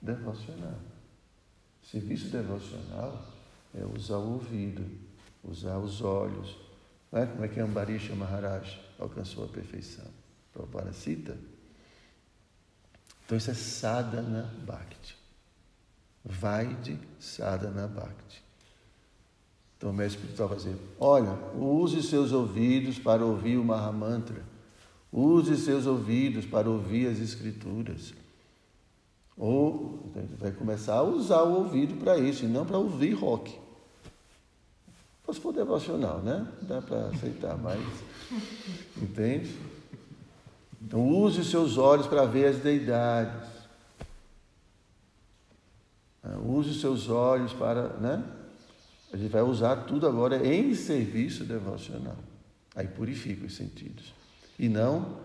devocional. 0.00 0.80
Serviço 1.82 2.28
devocional 2.28 3.30
é 3.74 3.84
usar 3.84 4.16
o 4.16 4.32
ouvido, 4.32 4.82
usar 5.42 5.76
os 5.76 6.00
olhos. 6.00 6.56
Não 7.12 7.20
é? 7.20 7.26
Como 7.26 7.44
é 7.44 7.48
que 7.48 7.60
Ambarisha 7.60 8.14
Maharaj 8.14 8.80
alcançou 8.98 9.44
a 9.44 9.48
perfeição? 9.48 10.06
Prabhupada 10.54 10.94
cita. 10.94 11.36
Então, 13.26 13.36
isso 13.36 13.50
é 13.50 13.54
sadhana 13.54 14.54
bhakti. 14.64 15.18
Vai 16.24 16.74
de 16.76 16.98
sadhana 17.20 17.86
bhakti. 17.86 18.43
Então, 19.84 19.92
o 19.92 19.94
mestre 19.94 20.18
espiritual 20.18 20.48
vai 20.48 20.56
dizer: 20.56 20.76
olha, 20.98 21.38
use 21.54 22.02
seus 22.02 22.32
ouvidos 22.32 22.98
para 22.98 23.22
ouvir 23.22 23.58
o 23.58 23.64
Mahamantra 23.64 24.42
Use 25.12 25.58
seus 25.58 25.84
ouvidos 25.84 26.46
para 26.46 26.70
ouvir 26.70 27.06
as 27.06 27.18
Escrituras. 27.18 28.14
Ou 29.36 30.10
vai 30.38 30.52
começar 30.52 30.94
a 30.94 31.02
usar 31.02 31.42
o 31.42 31.58
ouvido 31.58 31.96
para 32.00 32.18
isso, 32.18 32.46
e 32.46 32.48
não 32.48 32.64
para 32.64 32.78
ouvir 32.78 33.12
rock. 33.12 33.54
Se 35.30 35.38
for 35.38 35.52
devocional, 35.52 36.20
né? 36.20 36.48
Dá 36.62 36.80
para 36.80 37.08
aceitar, 37.08 37.58
mas. 37.58 37.80
Entende? 38.96 39.54
Então, 40.80 41.06
use 41.06 41.44
seus 41.44 41.76
olhos 41.76 42.06
para 42.06 42.24
ver 42.24 42.46
as 42.46 42.56
deidades. 42.56 43.48
Ah, 46.22 46.38
use 46.38 46.80
seus 46.80 47.10
olhos 47.10 47.52
para. 47.52 47.88
Né? 47.98 48.24
A 49.14 49.16
gente 49.16 49.30
vai 49.30 49.42
usar 49.42 49.76
tudo 49.84 50.08
agora 50.08 50.44
em 50.44 50.74
serviço 50.74 51.44
devocional. 51.44 52.16
Aí 52.74 52.88
purifica 52.88 53.46
os 53.46 53.54
sentidos 53.54 54.12
e 54.58 54.68
não 54.68 55.20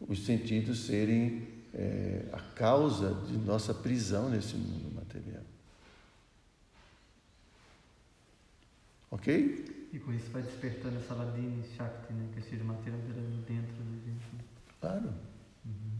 os 0.00 0.24
sentidos 0.24 0.86
serem 0.86 1.46
é, 1.74 2.24
a 2.32 2.40
causa 2.40 3.12
de 3.26 3.36
nossa 3.36 3.74
prisão 3.74 4.30
nesse 4.30 4.56
mundo 4.56 4.94
material. 4.94 5.42
Ok? 9.10 9.90
E 9.92 9.98
com 9.98 10.10
isso 10.14 10.30
vai 10.30 10.40
despertando 10.40 10.96
essa 10.96 11.12
Ladini 11.12 11.64
Shakti, 11.76 12.14
né? 12.14 12.26
que 12.32 12.38
é 12.38 12.42
esse 12.42 12.64
material 12.64 12.98
dentro 13.46 13.74
da 13.74 14.06
gente. 14.06 14.24
Claro. 14.80 15.12
Uhum. 15.66 15.98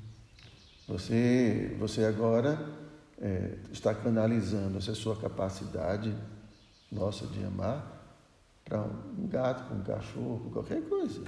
Você, 0.88 1.76
você 1.78 2.06
agora 2.06 2.58
é, 3.20 3.58
está 3.70 3.94
canalizando 3.94 4.78
essa 4.78 4.94
sua 4.94 5.14
capacidade 5.14 6.16
nossa 6.94 7.26
de 7.26 7.44
amar 7.44 7.92
para 8.64 8.82
um 8.82 9.26
gato, 9.28 9.66
para 9.66 9.76
um 9.76 9.82
cachorro, 9.82 10.50
qualquer 10.50 10.82
coisa 10.88 11.22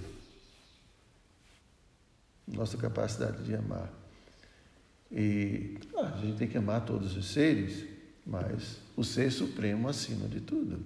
nossa 2.47 2.77
capacidade 2.77 3.43
de 3.43 3.55
amar. 3.55 3.93
E 5.11 5.79
ah, 5.97 6.13
a 6.15 6.19
gente 6.19 6.39
tem 6.39 6.49
que 6.49 6.59
amar 6.59 6.85
todos 6.85 7.17
os 7.17 7.27
seres, 7.33 7.87
mas 8.25 8.79
o 8.97 9.05
ser 9.05 9.31
supremo 9.31 9.89
acima 9.89 10.29
de 10.29 10.41
tudo. 10.41 10.85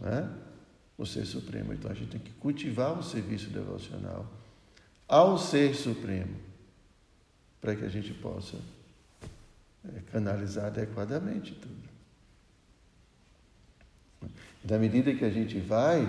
Né? 0.00 0.28
O 0.98 1.06
ser 1.06 1.24
supremo. 1.24 1.72
Então 1.72 1.90
a 1.90 1.94
gente 1.94 2.10
tem 2.10 2.20
que 2.20 2.32
cultivar 2.32 2.98
o 2.98 3.02
serviço 3.02 3.50
devocional 3.50 4.26
ao 5.06 5.38
ser 5.38 5.74
supremo 5.74 6.36
para 7.60 7.76
que 7.76 7.84
a 7.84 7.88
gente 7.88 8.12
possa 8.14 8.56
é, 9.84 10.00
canalizar 10.10 10.66
adequadamente 10.66 11.54
tudo. 11.54 11.91
Na 14.68 14.78
medida 14.78 15.14
que 15.14 15.24
a 15.24 15.30
gente 15.30 15.58
vai 15.58 16.06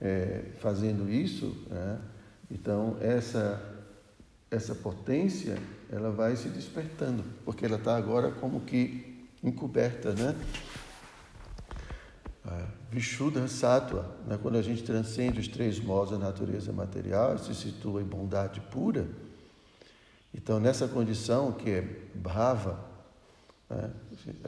é, 0.00 0.42
fazendo 0.58 1.10
isso, 1.10 1.66
né, 1.70 1.98
então 2.50 2.96
essa 3.00 3.68
essa 4.50 4.74
potência 4.74 5.56
ela 5.90 6.10
vai 6.10 6.36
se 6.36 6.48
despertando, 6.50 7.24
porque 7.42 7.64
ela 7.64 7.76
está 7.76 7.96
agora 7.96 8.30
como 8.32 8.60
que 8.60 9.26
encoberta, 9.42 10.12
né? 10.12 10.36
Vishuddha 12.92 13.48
Sattva, 13.48 14.14
né? 14.26 14.38
quando 14.40 14.58
a 14.58 14.62
gente 14.62 14.82
transcende 14.82 15.40
os 15.40 15.48
três 15.48 15.80
modos 15.80 16.10
da 16.10 16.18
natureza 16.18 16.72
material, 16.72 17.38
se 17.38 17.54
situa 17.54 18.02
em 18.02 18.04
bondade 18.04 18.60
pura. 18.60 19.08
Então, 20.34 20.60
nessa 20.60 20.86
condição 20.86 21.52
que 21.52 21.70
é 21.70 21.80
Bhava, 22.14 22.78
né? 23.70 23.90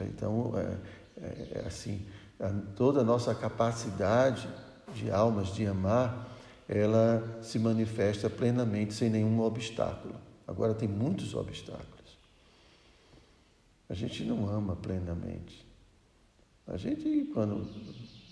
então, 0.07 0.53
é, 0.55 0.77
é, 1.19 1.51
é 1.55 1.63
assim, 1.65 2.05
toda 2.75 3.01
a 3.01 3.03
nossa 3.03 3.33
capacidade 3.33 4.47
de 4.93 5.09
almas 5.09 5.53
de 5.53 5.65
amar 5.65 6.35
ela 6.67 7.39
se 7.41 7.59
manifesta 7.59 8.29
plenamente 8.29 8.93
sem 8.93 9.09
nenhum 9.09 9.39
obstáculo. 9.41 10.15
Agora 10.47 10.73
tem 10.73 10.87
muitos 10.87 11.33
obstáculos. 11.33 12.17
A 13.87 13.93
gente 13.93 14.23
não 14.23 14.49
ama 14.49 14.75
plenamente. 14.75 15.65
A 16.67 16.77
gente, 16.77 17.29
quando, 17.33 17.69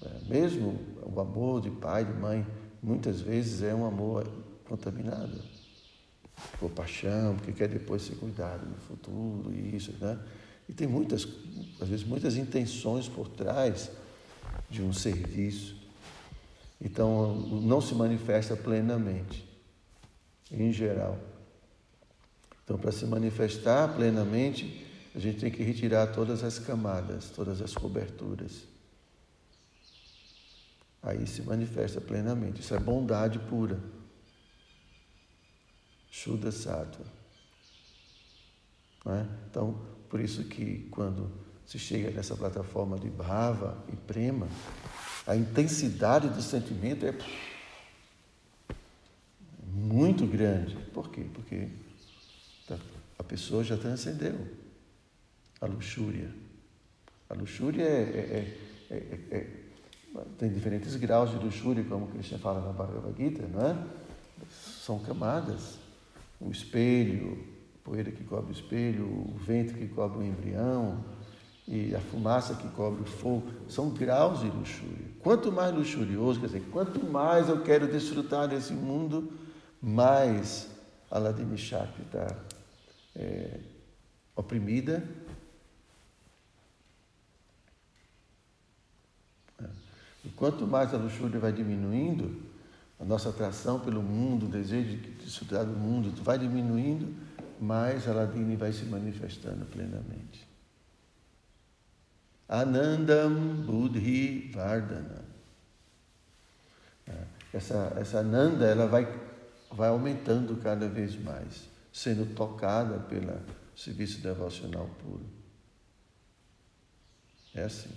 é, 0.02 0.28
mesmo 0.28 0.80
o 1.04 1.20
amor 1.20 1.62
de 1.62 1.70
pai, 1.70 2.04
de 2.04 2.14
mãe, 2.14 2.46
muitas 2.82 3.22
vezes 3.22 3.62
é 3.62 3.74
um 3.74 3.86
amor 3.86 4.28
contaminado 4.68 5.40
por 6.60 6.72
paixão, 6.72 7.36
porque 7.36 7.52
quer 7.52 7.68
depois 7.68 8.02
ser 8.02 8.16
cuidado 8.16 8.66
no 8.66 8.76
futuro 8.78 9.54
isso, 9.54 9.94
né? 10.02 10.20
E 10.68 10.74
tem 10.74 10.88
muitas, 10.88 11.28
às 11.82 11.90
vezes, 11.90 12.06
muitas 12.06 12.36
intenções 12.36 13.08
por 13.08 13.28
trás 13.28 13.92
de 14.70 14.82
um 14.82 14.94
serviço. 14.94 15.76
Então, 16.82 17.36
não 17.36 17.80
se 17.80 17.94
manifesta 17.94 18.56
plenamente, 18.56 19.48
em 20.52 20.72
geral. 20.72 21.20
Então, 22.64 22.78
para 22.78 22.92
se 22.92 23.06
manifestar 23.06 23.94
plenamente, 23.94 24.86
a 25.14 25.20
gente 25.20 25.40
tem 25.40 25.52
que 25.52 25.62
retirar 25.62 26.08
todas 26.08 26.44
as 26.44 26.58
camadas, 26.60 27.30
todas 27.30 27.62
as 27.62 27.74
coberturas. 27.74 28.64
Aí 31.02 31.28
se 31.28 31.42
manifesta 31.42 32.00
plenamente. 32.00 32.62
Isso 32.62 32.74
é 32.74 32.80
bondade 32.80 33.38
pura. 33.38 33.80
Shuddha 36.10 36.52
Sattva. 36.52 37.04
É? 39.06 39.26
Então, 39.50 39.93
por 40.14 40.22
isso 40.22 40.44
que 40.44 40.88
quando 40.92 41.32
se 41.66 41.80
chega 41.80 42.12
nessa 42.12 42.36
plataforma 42.36 43.00
de 43.00 43.10
Bhava 43.10 43.84
e 43.92 43.96
Prema, 43.96 44.48
a 45.26 45.36
intensidade 45.36 46.30
do 46.30 46.40
sentimento 46.40 47.04
é 47.04 47.16
muito 49.66 50.28
grande. 50.28 50.76
Por 50.94 51.10
quê? 51.10 51.26
Porque 51.34 51.68
a 53.18 53.24
pessoa 53.24 53.64
já 53.64 53.76
transcendeu 53.76 54.38
a 55.60 55.66
luxúria. 55.66 56.30
A 57.28 57.34
luxúria 57.34 57.82
é, 57.82 58.56
é, 58.92 58.96
é, 58.96 58.98
é, 59.32 59.48
tem 60.38 60.54
diferentes 60.54 60.96
graus 60.96 61.32
de 61.32 61.44
luxúria, 61.44 61.84
como 61.86 62.06
Krishna 62.06 62.38
fala 62.38 62.62
na 62.62 62.72
Bhagavad 62.72 63.18
Gita, 63.18 63.48
não 63.48 63.66
é? 63.66 63.88
São 64.86 65.00
camadas. 65.00 65.80
O 66.40 66.52
espelho, 66.52 67.53
poeira 67.84 68.12
que 68.12 68.24
cobre 68.24 68.52
o 68.52 68.56
espelho, 68.56 69.06
o 69.06 69.36
vento 69.38 69.74
que 69.74 69.88
cobre 69.88 70.20
o 70.20 70.24
embrião, 70.24 71.04
e 71.68 71.96
a 71.96 72.00
fumaça 72.00 72.56
que 72.56 72.68
cobre 72.70 73.02
o 73.02 73.06
fogo, 73.06 73.50
são 73.70 73.90
graus 73.90 74.42
de 74.42 74.48
luxúria. 74.48 75.08
Quanto 75.20 75.52
mais 75.52 75.74
luxurioso, 75.74 76.40
quer 76.40 76.48
dizer, 76.48 76.64
quanto 76.72 77.04
mais 77.06 77.48
eu 77.48 77.62
quero 77.62 77.88
desfrutar 77.88 78.48
desse 78.48 78.74
mundo, 78.74 79.32
mais 79.82 80.70
a 81.10 81.18
Ladini 81.18 81.58
Shakti 81.58 82.02
está 82.02 82.36
é, 83.16 83.60
oprimida. 84.36 85.04
E 90.26 90.30
quanto 90.36 90.66
mais 90.66 90.94
a 90.94 90.98
luxúria 90.98 91.40
vai 91.40 91.52
diminuindo, 91.52 92.42
a 93.00 93.06
nossa 93.06 93.30
atração 93.30 93.80
pelo 93.80 94.02
mundo, 94.02 94.46
o 94.46 94.50
desejo 94.50 94.98
de 94.98 95.12
desfrutar 95.12 95.66
do 95.66 95.74
mundo 95.74 96.14
vai 96.24 96.38
diminuindo, 96.38 97.14
mais 97.64 98.08
a 98.08 98.14
Ladini 98.14 98.58
vai 98.58 98.74
se 98.74 98.84
manifestando 98.86 99.66
plenamente. 99.66 100.46
Anandam 102.48 103.64
Buddhi 103.66 104.52
Vardhana. 104.52 105.24
É, 107.08 107.24
essa, 107.54 107.94
essa 107.98 108.20
Ananda 108.20 108.66
ela 108.66 108.86
vai, 108.86 109.08
vai 109.72 109.90
aumentando 109.90 110.58
cada 110.58 110.90
vez 110.90 111.16
mais, 111.16 111.64
sendo 111.92 112.36
tocada 112.36 113.00
pelo 113.00 113.40
serviço 113.76 114.22
devocional 114.22 114.90
puro. 115.02 115.26
É 117.56 117.64
assim. 117.64 117.92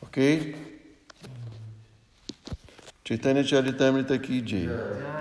Ok? 0.00 0.80
Chaitanya 3.04 3.44
Charitamrita 3.44 4.18
ki 4.18 4.40
jai. 4.46 5.20